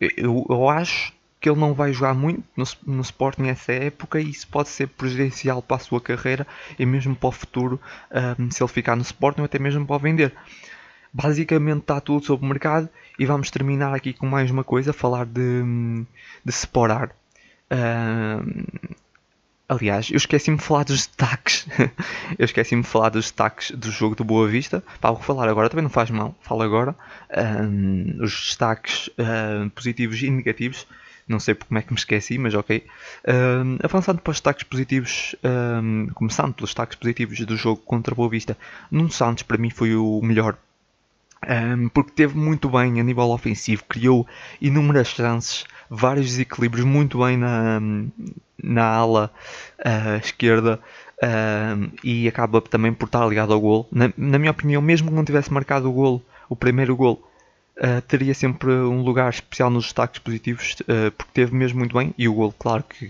eu, 0.00 0.46
eu 0.48 0.68
acho 0.68 1.12
que 1.40 1.50
ele 1.50 1.60
não 1.60 1.74
vai 1.74 1.92
jogar 1.92 2.14
muito 2.14 2.42
no, 2.56 2.64
no 2.86 3.02
Sporting 3.02 3.42
nessa 3.42 3.72
época 3.72 4.20
e 4.20 4.30
isso 4.30 4.48
pode 4.48 4.68
ser 4.68 4.88
prejudicial 4.88 5.60
para 5.60 5.76
a 5.76 5.80
sua 5.80 6.00
carreira 6.00 6.46
e 6.78 6.86
mesmo 6.86 7.14
para 7.14 7.28
o 7.28 7.32
futuro 7.32 7.80
se 8.50 8.62
ele 8.62 8.68
ficar 8.68 8.96
no 8.96 9.02
Sporting 9.02 9.40
ou 9.40 9.44
até 9.44 9.58
mesmo 9.58 9.86
para 9.86 9.98
vender. 9.98 10.32
Basicamente 11.12 11.80
está 11.80 12.00
tudo 12.00 12.24
sobre 12.24 12.44
o 12.44 12.48
mercado 12.48 12.88
e 13.18 13.24
vamos 13.24 13.50
terminar 13.50 13.94
aqui 13.94 14.12
com 14.12 14.26
mais 14.26 14.50
uma 14.50 14.64
coisa, 14.64 14.92
falar 14.92 15.24
de, 15.24 15.62
de 16.44 16.52
Sporar. 16.52 17.14
Um, 17.70 19.04
Aliás, 19.68 20.10
eu 20.10 20.16
esqueci-me 20.16 20.56
de 20.56 20.62
falar 20.62 20.84
dos 20.84 21.08
destaques. 21.08 21.66
eu 22.38 22.44
esqueci-me 22.44 22.82
de 22.82 22.88
falar 22.88 23.08
dos 23.08 23.24
destaques 23.24 23.72
do 23.72 23.90
jogo 23.90 24.14
do 24.14 24.22
Boa 24.22 24.46
Vista. 24.46 24.82
Pá, 25.00 25.10
vou 25.10 25.20
falar 25.20 25.48
agora, 25.48 25.68
também 25.68 25.82
não 25.82 25.90
faz 25.90 26.08
mal. 26.08 26.36
Falo 26.40 26.62
agora. 26.62 26.94
Um, 27.36 28.22
os 28.22 28.30
destaques 28.32 29.10
um, 29.18 29.68
positivos 29.70 30.22
e 30.22 30.30
negativos. 30.30 30.86
Não 31.26 31.40
sei 31.40 31.56
como 31.56 31.76
é 31.76 31.82
que 31.82 31.92
me 31.92 31.98
esqueci, 31.98 32.38
mas 32.38 32.54
ok. 32.54 32.86
Um, 33.26 33.78
avançando 33.82 34.20
para 34.20 34.30
os 34.30 34.36
destaques 34.36 34.62
positivos, 34.62 35.34
começando 36.14 36.54
pelos 36.54 36.70
destaques 36.70 36.96
positivos 36.96 37.40
do 37.40 37.56
jogo 37.56 37.82
contra 37.82 38.14
Boa 38.14 38.28
Vista. 38.28 38.56
Nuno 38.88 39.10
Santos, 39.10 39.42
para 39.42 39.58
mim, 39.58 39.70
foi 39.70 39.96
o 39.96 40.20
melhor 40.22 40.56
um, 41.44 41.88
porque 41.88 42.12
teve 42.12 42.36
muito 42.36 42.68
bem 42.68 43.00
a 43.00 43.04
nível 43.04 43.30
ofensivo, 43.30 43.84
criou 43.84 44.26
inúmeras 44.60 45.08
chances, 45.08 45.64
vários 45.88 46.26
desequilíbrios 46.26 46.86
muito 46.86 47.18
bem 47.18 47.36
na, 47.36 47.80
na 48.62 48.84
ala 48.84 49.30
uh, 49.78 50.16
esquerda 50.18 50.80
e 52.04 52.28
acaba 52.28 52.60
também 52.60 52.92
por 52.92 53.06
estar 53.06 53.26
ligado 53.26 53.52
ao 53.52 53.60
gol. 53.60 53.88
Na, 53.90 54.12
na, 54.16 54.38
minha 54.38 54.50
opinião, 54.50 54.82
mesmo 54.82 55.08
que 55.08 55.14
não 55.14 55.24
tivesse 55.24 55.52
marcado 55.52 55.88
o 55.88 55.92
gol, 55.92 56.22
o 56.48 56.56
primeiro 56.56 56.94
gol, 56.94 57.26
uh, 57.78 58.00
teria 58.02 58.34
sempre 58.34 58.70
um 58.70 59.02
lugar 59.02 59.30
especial 59.30 59.70
nos 59.70 59.84
destaques 59.84 60.18
positivos 60.18 60.76
porque 61.16 61.32
teve 61.32 61.54
mesmo 61.54 61.78
muito 61.78 61.96
bem 61.96 62.14
e 62.18 62.28
o 62.28 62.34
gol, 62.34 62.52
claro, 62.58 62.82
que, 62.82 63.06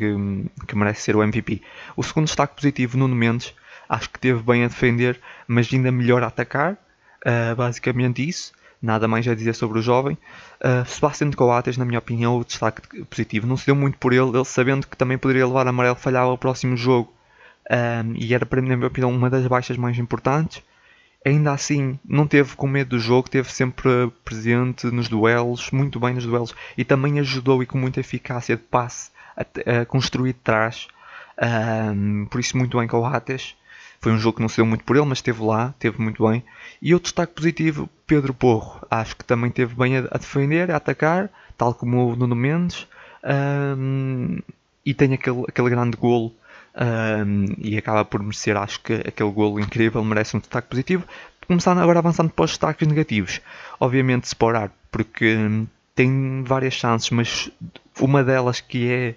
que 0.66 0.76
merece 0.76 1.02
ser 1.02 1.16
o 1.16 1.22
MVP. 1.22 1.62
O 1.96 2.02
segundo 2.02 2.26
destaque 2.26 2.54
positivo, 2.54 2.98
Nuno 2.98 3.14
Mendes, 3.14 3.54
acho 3.88 4.10
que 4.10 4.20
teve 4.20 4.42
bem 4.42 4.64
a 4.64 4.68
defender, 4.68 5.18
mas 5.48 5.72
ainda 5.72 5.90
melhor 5.90 6.22
a 6.22 6.26
atacar 6.26 6.78
Uh, 7.26 7.56
basicamente 7.56 8.26
isso. 8.26 8.52
Nada 8.80 9.08
mais 9.08 9.26
a 9.26 9.34
dizer 9.34 9.54
sobre 9.54 9.80
o 9.80 9.82
jovem. 9.82 10.16
Uh, 10.60 10.86
Sebastian 10.86 11.32
Coates, 11.32 11.76
na 11.76 11.84
minha 11.84 11.98
opinião, 11.98 12.38
o 12.38 12.44
destaque 12.44 13.04
positivo. 13.04 13.46
Não 13.46 13.56
se 13.56 13.66
deu 13.66 13.74
muito 13.74 13.98
por 13.98 14.12
ele, 14.12 14.28
ele 14.28 14.44
sabendo 14.44 14.86
que 14.86 14.96
também 14.96 15.18
poderia 15.18 15.46
levar 15.46 15.66
amarelo, 15.66 15.96
falhava 15.96 16.30
o 16.30 16.38
próximo 16.38 16.76
jogo. 16.76 17.12
Um, 17.68 18.14
e 18.16 18.32
era, 18.32 18.46
para 18.46 18.62
mim, 18.62 18.68
na 18.68 18.76
minha 18.76 18.86
opinião, 18.86 19.10
uma 19.10 19.28
das 19.28 19.44
baixas 19.46 19.76
mais 19.76 19.98
importantes. 19.98 20.62
Ainda 21.24 21.50
assim, 21.50 21.98
não 22.04 22.28
teve 22.28 22.54
com 22.54 22.68
medo 22.68 22.90
do 22.90 23.00
jogo, 23.00 23.28
teve 23.28 23.50
sempre 23.50 24.08
presente 24.24 24.86
nos 24.86 25.08
duelos, 25.08 25.72
muito 25.72 25.98
bem 25.98 26.14
nos 26.14 26.24
duelos, 26.24 26.54
e 26.78 26.84
também 26.84 27.18
ajudou 27.18 27.60
e 27.64 27.66
com 27.66 27.76
muita 27.76 27.98
eficácia 27.98 28.56
de 28.56 28.62
passe 28.62 29.10
a, 29.36 29.80
a 29.80 29.84
construir 29.84 30.34
de 30.34 30.38
trás. 30.38 30.86
Um, 31.92 32.26
por 32.26 32.38
isso, 32.38 32.56
muito 32.56 32.78
bem 32.78 32.86
Coates 32.86 33.56
Foi 34.06 34.12
um 34.12 34.18
jogo 34.18 34.36
que 34.36 34.40
não 34.42 34.48
se 34.48 34.58
deu 34.58 34.64
muito 34.64 34.84
por 34.84 34.94
ele, 34.94 35.04
mas 35.04 35.18
esteve 35.18 35.42
lá, 35.42 35.70
esteve 35.70 36.00
muito 36.00 36.24
bem. 36.24 36.40
E 36.80 36.94
outro 36.94 37.06
destaque 37.06 37.34
positivo, 37.34 37.90
Pedro 38.06 38.32
Porro. 38.32 38.86
Acho 38.88 39.16
que 39.16 39.24
também 39.24 39.48
esteve 39.48 39.74
bem 39.74 39.96
a, 39.96 40.02
defender, 40.02 40.70
a 40.70 40.76
atacar, 40.76 41.28
tal 41.58 41.74
como 41.74 42.12
o 42.12 42.14
Nuno 42.14 42.36
Mendes. 42.36 42.86
Um, 43.24 44.38
e 44.84 44.94
tem 44.94 45.12
aquele, 45.12 45.42
aquele 45.48 45.70
grande 45.70 45.96
golo 45.96 46.32
um, 46.76 47.46
e 47.58 47.76
acaba 47.76 48.04
por 48.04 48.22
merecer, 48.22 48.56
acho 48.56 48.80
que 48.80 48.92
aquele 48.92 49.32
golo 49.32 49.58
incrível 49.58 50.04
merece 50.04 50.36
um 50.36 50.38
destaque 50.38 50.68
positivo. 50.68 51.04
Começando 51.44 51.78
agora 51.78 51.98
avançando 51.98 52.30
para 52.30 52.44
os 52.44 52.52
destaques 52.52 52.86
negativos. 52.86 53.40
Obviamente 53.80 54.26
Sporar, 54.26 54.70
porque 54.88 55.34
hum, 55.34 55.66
tem 55.96 56.44
várias 56.44 56.74
chances, 56.74 57.10
mas 57.10 57.50
uma 58.00 58.22
delas 58.22 58.60
que 58.60 58.88
é 58.88 59.14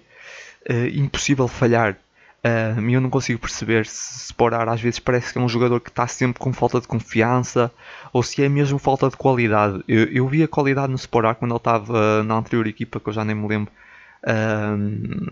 uh, 0.68 0.88
impossível 0.88 1.46
falhar. 1.46 1.96
Uh, 2.42 2.80
eu 2.90 3.00
não 3.02 3.10
consigo 3.10 3.38
perceber 3.38 3.84
se 3.84 4.30
Sporar 4.30 4.66
às 4.68 4.80
vezes 4.80 4.98
parece 4.98 5.32
que 5.32 5.38
é 5.38 5.42
um 5.42 5.48
jogador 5.48 5.78
que 5.78 5.90
está 5.90 6.06
sempre 6.06 6.40
com 6.40 6.52
falta 6.54 6.80
de 6.80 6.88
confiança 6.88 7.70
ou 8.14 8.22
se 8.22 8.42
é 8.42 8.48
mesmo 8.48 8.78
falta 8.78 9.10
de 9.10 9.16
qualidade. 9.16 9.84
Eu, 9.86 10.04
eu 10.04 10.26
vi 10.26 10.42
a 10.42 10.48
qualidade 10.48 10.90
no 10.90 10.96
Sporar 10.96 11.34
quando 11.34 11.50
ele 11.50 11.58
estava 11.58 12.22
na 12.22 12.36
anterior 12.36 12.66
equipa, 12.66 12.98
que 12.98 13.08
eu 13.08 13.12
já 13.12 13.24
nem 13.24 13.34
me 13.34 13.46
lembro. 13.46 13.72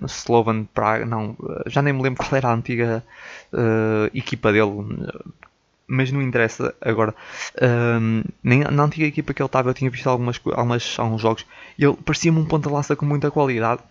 Slovan 0.06 0.64
Praga, 0.64 1.04
não, 1.04 1.36
já 1.66 1.82
nem 1.82 1.92
me 1.92 2.02
lembro 2.02 2.24
qual 2.24 2.36
era 2.36 2.48
a 2.48 2.54
antiga 2.54 3.04
uh, 3.52 4.10
equipa 4.14 4.50
dele, 4.50 4.70
mas 5.86 6.10
não 6.10 6.22
interessa 6.22 6.74
agora. 6.80 7.14
Nem, 8.42 8.60
na 8.60 8.84
antiga 8.84 9.06
equipa 9.06 9.32
que 9.34 9.42
ele 9.42 9.46
estava, 9.46 9.70
eu 9.70 9.74
tinha 9.74 9.90
visto 9.90 10.08
algumas, 10.08 10.40
algumas, 10.44 10.96
alguns 10.98 11.20
jogos 11.20 11.46
e 11.78 11.84
ele 11.84 11.96
parecia-me 12.04 12.38
um 12.38 12.44
ponta-lança 12.44 12.96
com 12.96 13.06
muita 13.06 13.30
qualidade. 13.30 13.82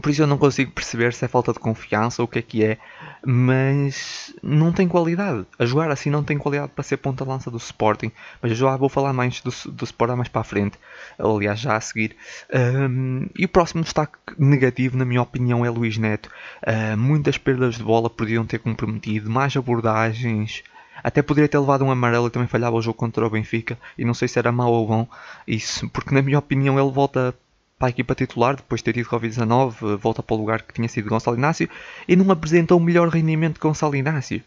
Por 0.00 0.10
isso 0.10 0.22
eu 0.22 0.26
não 0.26 0.38
consigo 0.38 0.70
perceber 0.70 1.12
se 1.12 1.24
é 1.24 1.28
falta 1.28 1.52
de 1.52 1.58
confiança 1.58 2.22
ou 2.22 2.26
o 2.26 2.28
que 2.28 2.38
é 2.38 2.42
que 2.42 2.64
é, 2.64 2.78
mas 3.26 4.32
não 4.40 4.72
tem 4.72 4.86
qualidade. 4.86 5.44
A 5.58 5.66
jogar 5.66 5.90
assim 5.90 6.08
não 6.08 6.22
tem 6.22 6.38
qualidade 6.38 6.70
para 6.72 6.84
ser 6.84 6.98
ponta-lança 6.98 7.50
do 7.50 7.56
Sporting, 7.56 8.12
mas 8.40 8.56
já 8.56 8.76
vou 8.76 8.88
falar 8.88 9.12
mais 9.12 9.40
do, 9.40 9.50
do 9.72 9.84
Sporting 9.84 10.14
mais 10.14 10.28
para 10.28 10.42
a 10.42 10.44
frente, 10.44 10.78
aliás 11.18 11.58
já 11.58 11.76
a 11.76 11.80
seguir. 11.80 12.14
Um, 12.54 13.26
e 13.36 13.44
o 13.44 13.48
próximo 13.48 13.82
destaque 13.82 14.16
negativo, 14.38 14.96
na 14.96 15.04
minha 15.04 15.22
opinião, 15.22 15.66
é 15.66 15.70
Luís 15.70 15.98
Neto. 15.98 16.30
Uh, 16.62 16.96
muitas 16.96 17.36
perdas 17.36 17.74
de 17.74 17.82
bola 17.82 18.08
podiam 18.08 18.46
ter 18.46 18.60
comprometido, 18.60 19.28
mais 19.28 19.56
abordagens, 19.56 20.62
até 21.02 21.20
poderia 21.20 21.48
ter 21.48 21.58
levado 21.58 21.84
um 21.84 21.90
amarelo 21.90 22.28
e 22.28 22.30
também 22.30 22.48
falhava 22.48 22.76
o 22.76 22.82
jogo 22.82 22.96
contra 22.96 23.26
o 23.26 23.30
Benfica. 23.30 23.78
E 23.98 24.04
não 24.04 24.14
sei 24.14 24.28
se 24.28 24.38
era 24.38 24.52
mau 24.52 24.72
ou 24.72 24.86
bom 24.86 25.08
isso, 25.46 25.88
porque 25.88 26.14
na 26.14 26.22
minha 26.22 26.38
opinião 26.38 26.78
ele 26.78 26.92
volta 26.92 27.34
para 27.80 27.88
a 27.88 27.90
equipa 27.90 28.14
titular 28.14 28.56
depois 28.56 28.80
de 28.80 28.84
ter 28.84 28.92
tido 28.92 29.08
Covid-19, 29.08 29.96
volta 29.96 30.22
para 30.22 30.36
o 30.36 30.38
lugar 30.38 30.60
que 30.60 30.74
tinha 30.74 30.86
sido 30.86 31.08
Gonçalo 31.08 31.38
Inácio 31.38 31.66
e 32.06 32.14
não 32.14 32.30
apresentou 32.30 32.76
o 32.76 32.80
melhor 32.80 33.08
rendimento 33.08 33.58
que 33.58 33.66
Gonçalo 33.66 33.96
Inácio. 33.96 34.42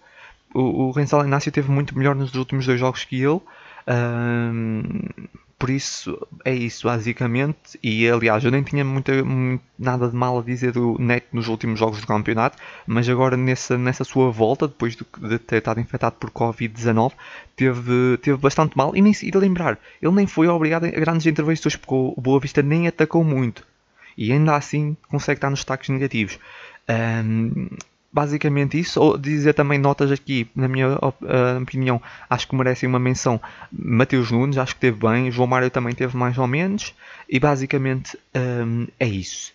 O, 0.53 0.89
o 0.89 0.93
Gonçalo 0.93 1.25
Inácio 1.25 1.51
teve 1.51 1.71
muito 1.71 1.97
melhor 1.97 2.13
nos 2.13 2.35
últimos 2.35 2.67
dois 2.67 2.79
jogos 2.79 3.03
que 3.03 3.15
ele. 3.23 3.41
Por 5.57 5.69
isso, 5.69 6.27
é 6.43 6.53
isso 6.53 6.87
basicamente. 6.87 7.79
E 7.81 8.07
aliás, 8.09 8.43
eu 8.43 8.51
nem 8.51 8.63
tinha 8.63 8.83
muita, 8.83 9.13
nada 9.79 10.09
de 10.09 10.15
mal 10.15 10.39
a 10.39 10.41
dizer 10.41 10.73
do 10.73 10.97
Neto 10.99 11.27
nos 11.31 11.47
últimos 11.47 11.79
jogos 11.79 12.01
do 12.01 12.07
campeonato, 12.07 12.57
mas 12.85 13.07
agora 13.07 13.37
nessa, 13.37 13.77
nessa 13.77 14.03
sua 14.03 14.29
volta, 14.29 14.67
depois 14.67 14.95
de, 14.95 15.05
de 15.29 15.39
ter 15.39 15.57
estado 15.57 15.79
infectado 15.79 16.15
por 16.19 16.29
Covid-19, 16.31 17.13
teve, 17.55 18.17
teve 18.21 18.37
bastante 18.37 18.77
mal. 18.77 18.95
E 18.95 19.01
nem 19.01 19.13
se 19.13 19.31
lembrar, 19.31 19.79
ele 20.01 20.11
nem 20.11 20.27
foi 20.27 20.47
obrigado 20.47 20.85
a 20.85 20.89
grandes 20.89 21.25
intervenções, 21.25 21.75
porque 21.75 21.93
o 21.93 22.19
Boa 22.19 22.39
Vista 22.39 22.61
nem 22.61 22.87
atacou 22.87 23.23
muito. 23.23 23.65
E 24.17 24.31
ainda 24.31 24.55
assim 24.55 24.97
consegue 25.09 25.37
estar 25.37 25.49
nos 25.49 25.59
destaques 25.59 25.89
negativos. 25.89 26.37
Um, 26.89 27.69
basicamente 28.13 28.79
isso. 28.79 29.01
Ou 29.01 29.17
dizer 29.17 29.53
também 29.53 29.79
notas 29.79 30.11
aqui, 30.11 30.47
na 30.55 30.67
minha 30.67 30.99
opinião, 31.61 31.99
acho 32.29 32.47
que 32.47 32.55
merecem 32.55 32.87
uma 32.87 32.99
menção. 32.99 33.41
Mateus 33.71 34.29
Nunes, 34.29 34.57
acho 34.57 34.75
que 34.75 34.81
teve 34.81 34.99
bem. 34.99 35.31
João 35.31 35.47
Mário 35.47 35.71
também 35.71 35.95
teve 35.95 36.15
mais 36.15 36.37
ou 36.37 36.45
menos. 36.45 36.93
E 37.27 37.39
basicamente 37.39 38.17
um, 38.35 38.87
é 38.99 39.07
isso. 39.07 39.51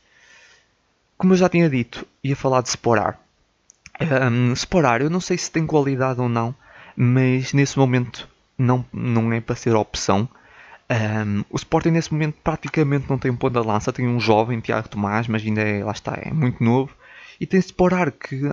Como 1.16 1.32
eu 1.32 1.36
já 1.36 1.48
tinha 1.48 1.70
dito, 1.70 2.04
ia 2.22 2.34
falar 2.34 2.62
de 2.62 2.68
Sporar. 2.68 3.18
Um, 4.00 4.52
Sporar, 4.52 5.00
eu 5.00 5.10
não 5.10 5.20
sei 5.20 5.38
se 5.38 5.50
tem 5.50 5.66
qualidade 5.66 6.20
ou 6.20 6.28
não, 6.28 6.54
mas 6.96 7.52
nesse 7.52 7.78
momento 7.78 8.28
não, 8.56 8.84
não 8.92 9.32
é 9.32 9.40
para 9.40 9.56
ser 9.56 9.74
opção. 9.74 10.28
Um, 10.90 11.44
o 11.50 11.56
Sporting 11.56 11.90
nesse 11.90 12.12
momento 12.12 12.36
praticamente 12.42 13.10
não 13.10 13.18
tem 13.18 13.30
um 13.30 13.36
ponto 13.36 13.60
de 13.60 13.66
lança, 13.66 13.92
tem 13.92 14.06
um 14.06 14.18
jovem 14.18 14.60
Tiago 14.60 14.88
Tomás, 14.88 15.28
mas 15.28 15.42
ainda 15.44 15.60
é, 15.60 15.84
lá 15.84 15.92
está, 15.92 16.16
é 16.22 16.32
muito 16.32 16.62
novo 16.62 16.90
e 17.40 17.46
tem-se 17.46 17.72
por 17.72 17.92
que 18.12 18.52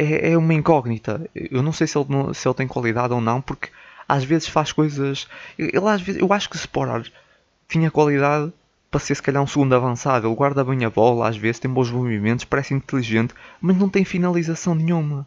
é, 0.00 0.32
é, 0.32 0.38
uma 0.38 0.54
incógnita. 0.54 1.28
Eu 1.34 1.62
não 1.62 1.72
sei 1.72 1.86
se 1.86 1.98
ele, 1.98 2.34
se 2.34 2.48
ele 2.48 2.54
tem 2.54 2.66
qualidade 2.66 3.12
ou 3.12 3.20
não, 3.20 3.42
porque 3.42 3.68
às 4.08 4.24
vezes 4.24 4.48
faz 4.48 4.72
coisas. 4.72 5.28
Ele, 5.58 5.88
às 5.88 6.00
vezes, 6.00 6.20
eu 6.20 6.32
acho 6.32 6.48
que 6.48 6.56
se 6.56 6.64
Sporar 6.64 7.04
tinha 7.68 7.90
qualidade 7.90 8.50
para 8.90 8.98
ser 8.98 9.14
se 9.14 9.22
calhar 9.22 9.42
um 9.42 9.46
segundo 9.46 9.74
avançado. 9.74 10.26
Ele 10.26 10.34
guarda 10.34 10.64
bem 10.64 10.84
a 10.84 10.90
bola, 10.90 11.28
às 11.28 11.36
vezes 11.36 11.60
tem 11.60 11.70
bons 11.70 11.90
movimentos, 11.90 12.44
parece 12.44 12.74
inteligente, 12.74 13.34
mas 13.60 13.76
não 13.76 13.88
tem 13.88 14.04
finalização 14.04 14.74
nenhuma. 14.74 15.26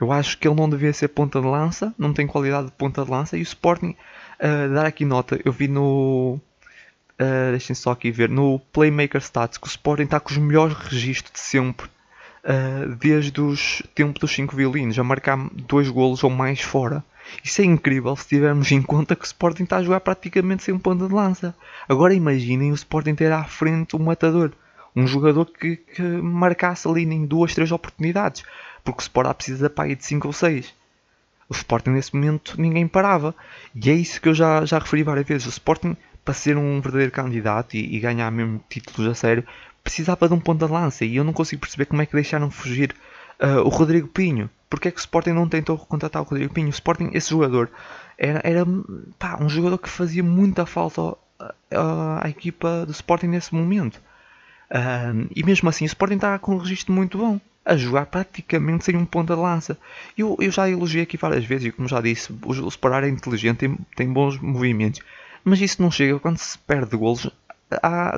Eu 0.00 0.12
acho 0.12 0.38
que 0.38 0.46
ele 0.46 0.54
não 0.54 0.70
devia 0.70 0.92
ser 0.92 1.08
ponta 1.08 1.40
de 1.40 1.46
lança, 1.46 1.92
não 1.98 2.12
tem 2.12 2.26
qualidade 2.26 2.66
de 2.66 2.72
ponta 2.72 3.04
de 3.04 3.10
lança. 3.10 3.36
E 3.36 3.40
o 3.40 3.42
Sporting, 3.42 3.96
uh, 4.40 4.74
dar 4.74 4.86
aqui 4.86 5.04
nota, 5.04 5.40
eu 5.44 5.52
vi 5.52 5.66
no. 5.68 6.38
Uh, 7.18 7.50
deixem 7.50 7.74
só 7.74 7.92
aqui 7.92 8.10
ver, 8.10 8.28
no 8.28 8.60
Playmaker 8.72 9.20
Stats 9.20 9.58
que 9.58 9.66
o 9.66 9.68
Sporting 9.68 10.02
está 10.04 10.20
com 10.20 10.30
os 10.30 10.36
melhores 10.36 10.76
registros 10.76 11.32
de 11.32 11.40
sempre 11.40 11.88
uh, 12.46 12.94
desde 12.96 13.40
os 13.40 13.82
tempos 13.94 14.20
dos 14.20 14.34
5 14.34 14.54
violinos, 14.54 14.98
a 14.98 15.04
marcar 15.04 15.36
dois 15.52 15.88
golos 15.88 16.22
ou 16.22 16.30
mais 16.30 16.60
fora. 16.60 17.04
Isso 17.42 17.60
é 17.60 17.64
incrível 17.64 18.14
se 18.14 18.28
tivermos 18.28 18.70
em 18.70 18.80
conta 18.80 19.16
que 19.16 19.24
o 19.24 19.26
Sporting 19.26 19.64
está 19.64 19.78
a 19.78 19.82
jogar 19.82 20.00
praticamente 20.00 20.62
sem 20.62 20.72
um 20.72 20.78
ponto 20.78 21.06
de 21.06 21.12
lança. 21.12 21.54
Agora 21.88 22.14
imaginem 22.14 22.70
o 22.70 22.74
Sporting 22.74 23.14
ter 23.14 23.32
à 23.32 23.44
frente 23.44 23.96
um 23.96 23.98
matador. 23.98 24.52
Um 24.94 25.06
jogador 25.06 25.44
que, 25.46 25.76
que 25.76 26.02
marcasse 26.02 26.88
ali 26.88 27.02
em 27.02 27.26
duas, 27.26 27.54
três 27.54 27.70
oportunidades. 27.72 28.44
Porque 28.84 29.00
o 29.00 29.02
Sporting 29.02 29.34
precisa 29.34 29.68
para 29.68 29.94
de 29.94 30.04
5 30.04 30.26
ou 30.26 30.32
6. 30.32 30.72
O 31.48 31.52
Sporting 31.52 31.90
nesse 31.90 32.14
momento 32.14 32.60
ninguém 32.60 32.86
parava. 32.86 33.34
E 33.74 33.90
é 33.90 33.94
isso 33.94 34.20
que 34.20 34.28
eu 34.28 34.34
já, 34.34 34.64
já 34.64 34.78
referi 34.78 35.02
várias 35.02 35.26
vezes. 35.26 35.46
O 35.46 35.50
Sporting, 35.50 35.96
para 36.24 36.32
ser 36.32 36.56
um 36.56 36.80
verdadeiro 36.80 37.12
candidato 37.12 37.76
e, 37.76 37.96
e 37.96 38.00
ganhar 38.00 38.30
mesmo 38.30 38.62
títulos 38.68 39.10
a 39.10 39.14
sério, 39.14 39.44
precisava 39.86 40.26
de 40.26 40.34
um 40.34 40.40
ponta 40.40 40.66
de 40.66 40.72
lança 40.72 41.04
e 41.04 41.14
eu 41.14 41.22
não 41.22 41.32
consigo 41.32 41.60
perceber 41.60 41.84
como 41.86 42.02
é 42.02 42.06
que 42.06 42.12
deixaram 42.12 42.50
fugir 42.50 42.92
uh, 43.40 43.60
o 43.60 43.68
Rodrigo 43.68 44.08
Pinho. 44.08 44.50
Porque 44.68 44.88
é 44.88 44.90
que 44.90 44.98
o 44.98 45.00
Sporting 45.00 45.30
não 45.30 45.48
tentou 45.48 45.78
contratar 45.78 46.22
o 46.22 46.24
Rodrigo 46.24 46.52
Pinho? 46.52 46.66
O 46.66 46.70
Sporting, 46.70 47.10
esse 47.12 47.30
jogador, 47.30 47.70
era, 48.18 48.40
era 48.42 48.66
pá, 49.16 49.38
um 49.40 49.48
jogador 49.48 49.78
que 49.78 49.88
fazia 49.88 50.24
muita 50.24 50.66
falta 50.66 51.00
uh, 51.02 51.16
à 52.20 52.28
equipa 52.28 52.84
do 52.84 52.90
Sporting 52.90 53.28
nesse 53.28 53.54
momento. 53.54 54.02
Uh, 54.70 55.28
e 55.34 55.44
mesmo 55.44 55.68
assim, 55.68 55.84
o 55.84 55.86
Sporting 55.86 56.16
está 56.16 56.36
com 56.36 56.56
um 56.56 56.58
registro 56.58 56.92
muito 56.92 57.16
bom. 57.16 57.40
A 57.64 57.76
jogar 57.76 58.06
praticamente 58.06 58.84
sem 58.84 58.96
um 58.96 59.04
ponta 59.04 59.34
de 59.34 59.40
lança. 59.40 59.78
Eu, 60.18 60.36
eu 60.40 60.50
já 60.50 60.68
elogiei 60.68 61.02
aqui 61.02 61.16
várias 61.16 61.44
vezes, 61.44 61.66
e 61.66 61.72
como 61.72 61.88
já 61.88 62.00
disse, 62.00 62.32
o, 62.32 62.68
Sporar 62.68 63.04
é 63.04 63.08
inteligente, 63.08 63.58
tem, 63.58 63.78
tem 63.96 64.12
bons 64.12 64.38
movimentos. 64.38 65.00
Mas 65.44 65.60
isso 65.60 65.80
não 65.80 65.90
chega 65.90 66.18
quando 66.18 66.38
se 66.38 66.58
perde 66.58 66.96
golos 66.96 67.28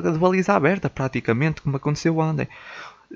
de 0.02 0.18
baliza 0.18 0.54
aberta, 0.54 0.90
praticamente, 0.90 1.62
como 1.62 1.76
aconteceu 1.76 2.18
ontem. 2.18 2.48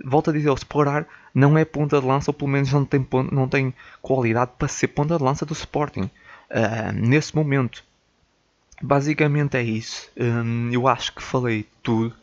Volto 0.04 0.30
a 0.30 0.32
dizer, 0.32 0.50
o 0.50 0.54
Sporar 0.54 1.06
não 1.34 1.56
é 1.58 1.64
ponta 1.64 2.00
de 2.00 2.06
lança, 2.06 2.30
ou 2.30 2.34
pelo 2.34 2.50
menos 2.50 2.72
não 2.72 2.84
tem, 2.84 3.06
não 3.30 3.48
tem 3.48 3.74
qualidade 4.00 4.52
para 4.58 4.68
ser 4.68 4.88
ponta 4.88 5.16
de 5.18 5.22
lança 5.22 5.44
do 5.44 5.52
Sporting. 5.52 6.10
Uh, 6.50 6.92
nesse 6.94 7.34
momento, 7.34 7.84
basicamente 8.80 9.56
é 9.56 9.62
isso. 9.62 10.10
Um, 10.16 10.70
eu 10.72 10.88
acho 10.88 11.14
que 11.14 11.22
falei 11.22 11.66
tudo. 11.82 12.14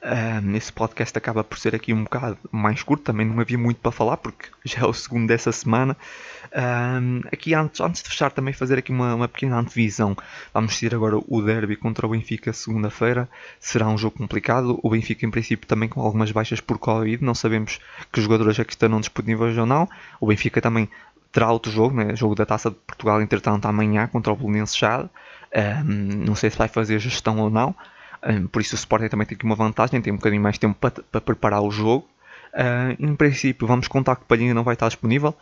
Um, 0.00 0.54
esse 0.54 0.72
podcast 0.72 1.18
acaba 1.18 1.42
por 1.42 1.58
ser 1.58 1.74
aqui 1.74 1.92
um 1.92 2.04
bocado 2.04 2.38
mais 2.52 2.84
curto, 2.84 3.02
também 3.02 3.26
não 3.26 3.40
havia 3.40 3.58
muito 3.58 3.80
para 3.80 3.90
falar 3.90 4.16
porque 4.16 4.46
já 4.64 4.82
é 4.82 4.84
o 4.84 4.92
segundo 4.92 5.26
dessa 5.26 5.50
semana. 5.50 5.96
Um, 6.54 7.20
aqui 7.32 7.52
antes, 7.52 7.80
antes 7.80 8.02
de 8.02 8.08
fechar 8.08 8.30
também 8.30 8.54
fazer 8.54 8.78
aqui 8.78 8.92
uma, 8.92 9.14
uma 9.14 9.28
pequena 9.28 9.58
antevisão. 9.58 10.16
Vamos 10.54 10.78
ter 10.78 10.94
agora 10.94 11.18
o 11.18 11.42
derby 11.42 11.74
contra 11.76 12.06
o 12.06 12.10
Benfica 12.10 12.52
segunda-feira. 12.52 13.28
Será 13.58 13.88
um 13.88 13.98
jogo 13.98 14.16
complicado. 14.16 14.78
O 14.82 14.90
Benfica 14.90 15.26
em 15.26 15.30
princípio 15.30 15.66
também 15.66 15.88
com 15.88 16.00
algumas 16.00 16.30
baixas 16.30 16.60
por 16.60 16.78
Covid. 16.78 17.22
Não 17.24 17.34
sabemos 17.34 17.80
que 18.12 18.20
jogadores 18.20 18.58
é 18.58 18.64
que 18.64 18.72
estão 18.72 19.00
disponíveis 19.00 19.58
ou 19.58 19.66
não. 19.66 19.88
O 20.20 20.28
Benfica 20.28 20.60
também 20.60 20.88
terá 21.32 21.50
outro 21.50 21.72
jogo, 21.72 21.96
né? 21.96 22.14
jogo 22.14 22.36
da 22.36 22.46
Taça 22.46 22.70
de 22.70 22.76
Portugal 22.76 23.20
entretanto 23.20 23.66
amanhã 23.66 24.06
contra 24.06 24.32
o 24.32 24.36
Belenenses 24.36 24.76
Chade. 24.76 25.10
Um, 25.84 26.24
não 26.24 26.36
sei 26.36 26.50
se 26.50 26.56
vai 26.56 26.68
fazer 26.68 27.00
gestão 27.00 27.38
ou 27.38 27.50
não 27.50 27.74
por 28.50 28.62
isso 28.62 28.74
o 28.74 28.78
Sporting 28.78 29.08
também 29.08 29.26
tem 29.26 29.36
aqui 29.36 29.44
uma 29.44 29.54
vantagem, 29.54 30.00
tem 30.00 30.12
um 30.12 30.16
bocadinho 30.16 30.42
mais 30.42 30.58
tempo 30.58 30.76
para, 30.78 31.02
para 31.02 31.20
preparar 31.20 31.62
o 31.62 31.70
jogo. 31.70 32.06
Uh, 32.48 32.96
em 32.98 33.14
princípio, 33.14 33.66
vamos 33.66 33.88
contar 33.88 34.16
que 34.16 34.22
o 34.22 34.24
Palhinha 34.24 34.54
não 34.54 34.64
vai 34.64 34.74
estar 34.74 34.88
disponível. 34.88 35.34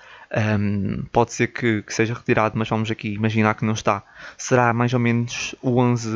Um, 0.59 1.05
pode 1.13 1.33
ser 1.33 1.47
que, 1.47 1.83
que, 1.83 1.95
seja 1.95 2.15
retirado, 2.15 2.59
mas 2.59 2.69
vamos 2.69 2.91
aqui 2.91 3.15
imaginar 3.15 3.55
que 3.55 3.65
não 3.65 3.75
está. 3.75 4.03
Será 4.37 4.73
mais 4.73 4.93
ou 4.93 5.01
menos 5.01 5.55
o 5.63 5.79
11. 5.79 6.11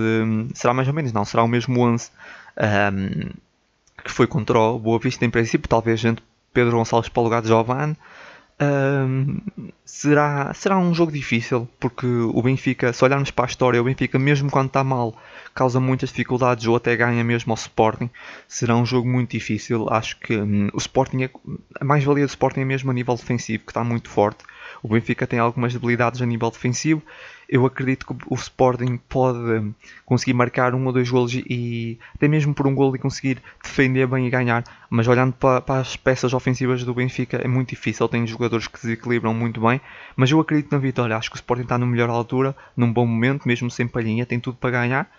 Será 0.55 0.75
mais 0.75 0.89
ou 0.89 0.95
menos, 0.95 1.13
não, 1.13 1.25
será 1.25 1.43
o 1.43 1.49
mesmo 1.49 1.81
11 1.81 2.11
um, 2.93 3.31
que 4.03 4.11
foi 4.11 4.27
contra 4.27 4.59
o 4.59 4.79
Boa 4.79 4.99
Vista. 4.99 5.25
Em 5.25 5.31
princípio, 5.31 5.69
talvez 5.69 6.01
gente 6.01 6.23
Pedro 6.53 6.77
Gonçalves 6.77 7.09
para 7.09 7.21
o 7.21 7.25
lugar 7.25 7.43
de 7.43 7.49
Giovanni. 7.49 7.97
Um, 8.63 9.39
será, 9.87 10.53
será 10.53 10.79
um 10.79 10.93
jogo 10.93 11.11
difícil, 11.11 11.67
porque 11.79 12.07
o 12.07 12.43
Benfica, 12.43 12.93
se 12.93 13.03
olharmos 13.03 13.31
para 13.31 13.47
a 13.47 13.49
história, 13.49 13.81
o 13.81 13.85
Benfica, 13.85 14.19
mesmo 14.19 14.51
quando 14.51 14.67
está 14.67 14.85
mal, 14.85 15.17
causa 15.55 15.81
muitas 15.81 16.11
dificuldades 16.11 16.67
ou 16.67 16.77
até 16.77 16.95
ganha 16.95 17.25
mesmo 17.25 17.53
ao 17.53 17.57
Sporting. 17.57 18.11
Será 18.47 18.77
um 18.77 18.85
jogo 18.85 19.09
muito 19.09 19.31
difícil. 19.31 19.89
Acho 19.89 20.19
que 20.19 20.37
um, 20.37 20.69
o 20.75 20.79
Sporting, 20.79 21.25
é, 21.25 21.31
a 21.81 21.85
mais-valia 21.85 22.27
do 22.27 22.29
Sporting 22.29 22.61
é 22.61 22.65
mesmo 22.67 22.91
a 22.91 22.95
nível 22.95 23.17
defensivo, 23.17 23.65
que 23.65 23.71
está 23.71 23.83
muito 23.83 24.11
forte. 24.11 24.45
O 24.83 24.89
Benfica 24.89 25.27
tem 25.27 25.39
algumas 25.39 25.73
debilidades 25.73 26.23
a 26.23 26.27
nível 26.27 26.51
defensivo. 26.51 27.03
Eu 27.49 27.67
acredito 27.67 28.07
que 28.07 28.15
o 28.29 28.35
Sporting 28.35 28.97
pode 29.09 29.39
hum, 29.39 29.75
conseguir 30.07 30.35
marcar 30.35 30.75
um 30.75 30.87
ou 30.87 30.93
dois 30.93 31.11
golos 31.11 31.35
e 31.35 31.99
até 32.15 32.29
mesmo 32.29 32.55
por 32.55 32.67
um 32.67 32.75
golo 32.75 32.95
e 32.95 32.99
conseguir 32.99 33.43
defender 33.63 34.07
bem 34.07 34.27
e 34.27 34.31
ganhar. 34.31 34.65
Mas 34.89 35.09
olhando 35.09 35.33
para, 35.33 35.61
para 35.61 35.81
as 35.81 35.97
peças 35.97 36.33
ofensivas 36.33 36.85
do 36.85 36.95
Benfica 36.95 37.39
é 37.39 37.49
muito 37.49 37.71
difícil. 37.71 38.09
Tem 38.09 38.27
jogadores 38.27 38.69
que 38.69 38.81
desequilibram 38.81 39.35
muito 39.35 39.61
bem. 39.61 39.81
Mas 40.17 40.31
eu 40.31 40.41
acredito 40.41 40.71
na 40.71 40.79
vitória. 40.79 41.17
Acho 41.17 41.31
que 41.31 41.37
o 41.37 41.39
Sporting 41.39 41.65
está 41.65 41.77
na 41.77 41.87
melhor 41.87 42.09
altura, 42.09 42.57
num 42.77 42.93
bom 42.93 43.05
momento, 43.05 43.47
mesmo 43.47 43.71
sem 43.71 43.89
palhinha, 43.89 44.25
tem 44.25 44.39
tudo 44.39 44.57
para 44.57 44.71
ganhar. 44.71 45.11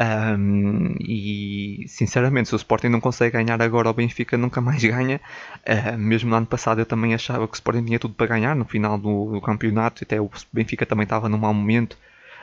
Um, 0.00 0.94
e 0.98 1.84
sinceramente, 1.86 2.48
se 2.48 2.54
o 2.54 2.56
Sporting 2.56 2.88
não 2.88 3.00
consegue 3.00 3.32
ganhar 3.36 3.60
agora, 3.60 3.90
o 3.90 3.92
Benfica 3.92 4.38
nunca 4.38 4.58
mais 4.60 4.82
ganha. 4.82 5.20
Uh, 5.58 5.98
mesmo 5.98 6.30
no 6.30 6.36
ano 6.36 6.46
passado, 6.46 6.80
eu 6.80 6.86
também 6.86 7.12
achava 7.12 7.46
que 7.46 7.52
o 7.52 7.56
Sporting 7.56 7.84
tinha 7.84 7.98
tudo 7.98 8.14
para 8.14 8.26
ganhar 8.26 8.56
no 8.56 8.64
final 8.64 8.96
do, 8.96 9.32
do 9.32 9.40
campeonato. 9.42 10.02
Até 10.02 10.18
o 10.18 10.30
Benfica 10.50 10.86
também 10.86 11.04
estava 11.04 11.28
num 11.28 11.36
mau 11.36 11.52
momento, 11.52 11.98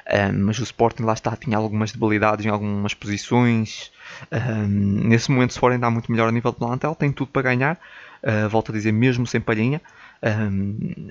uh, 0.08 0.34
mas 0.38 0.60
o 0.60 0.63
Sporting 0.63 1.02
lá 1.02 1.13
está, 1.13 1.36
tinha 1.36 1.58
algumas 1.58 1.91
debilidades 1.91 2.46
em 2.46 2.50
algumas 2.50 2.93
posições. 2.93 3.91
Uh, 4.32 4.67
nesse 4.67 5.32
momento, 5.32 5.50
o 5.50 5.54
Sporting 5.54 5.78
está 5.78 5.89
muito 5.89 6.12
melhor 6.12 6.30
a 6.30 6.32
nível 6.32 6.52
de 6.52 6.58
plantel, 6.60 6.93
tem 6.93 7.12
tudo 7.12 7.32
para 7.32 7.41
ganhar. 7.41 7.80
volto 8.52 8.72
a 8.72 8.76
dizer, 8.76 8.91
mesmo 8.91 9.26
sem 9.26 9.41
palhinha. 9.41 9.82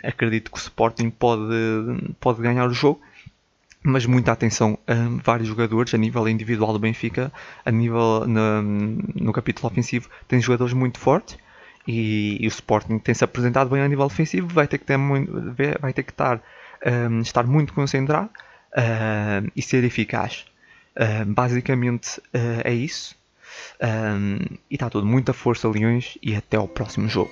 acredito 0.04 0.52
que 0.52 0.58
o 0.58 0.60
Sporting 0.60 1.10
pode, 1.10 2.14
pode 2.20 2.40
ganhar 2.40 2.68
o 2.68 2.72
jogo 2.72 3.00
mas 3.86 4.04
muita 4.04 4.32
atenção 4.32 4.76
a 4.86 4.94
vários 5.22 5.48
jogadores 5.48 5.94
a 5.94 5.98
nível 5.98 6.28
individual 6.28 6.72
do 6.72 6.78
Benfica, 6.78 7.32
a 7.64 7.70
nível 7.70 8.26
no, 8.26 8.62
no 9.14 9.32
capítulo 9.32 9.68
ofensivo 9.68 10.10
tem 10.26 10.40
jogadores 10.40 10.74
muito 10.74 10.98
fortes 10.98 11.38
e, 11.86 12.36
e, 12.40 12.46
o 12.46 12.48
Sporting 12.48 12.98
tem 12.98 13.14
se 13.14 13.22
apresentado 13.22 13.70
bem 13.70 13.80
a 13.80 13.88
nível 13.88 14.04
ofensivo, 14.04 14.48
vai 14.48 14.66
ter 14.66 14.78
que 14.78 14.84
ter 14.84 14.96
muito, 14.96 15.32
vai 15.80 15.92
ter 15.92 16.02
que 16.02 16.10
estar, 16.10 16.42
um, 16.84 17.20
estar 17.20 17.46
muito 17.46 17.72
concentrado 17.72 18.28
um, 18.76 19.48
e 19.54 19.62
ser 19.62 19.84
eficaz. 19.84 20.46
Um, 20.98 21.32
basicamente 21.32 22.18
uh, 22.34 22.62
é 22.64 22.74
isso. 22.74 23.14
e 24.68 24.74
está 24.74 24.90
tudo 24.90 25.06
muita 25.06 25.32
força, 25.32 25.68
Leões, 25.68 26.18
e 26.20 26.34
até 26.34 26.56
ao 26.56 26.66
próximo 26.66 27.08
jogo. 27.08 27.30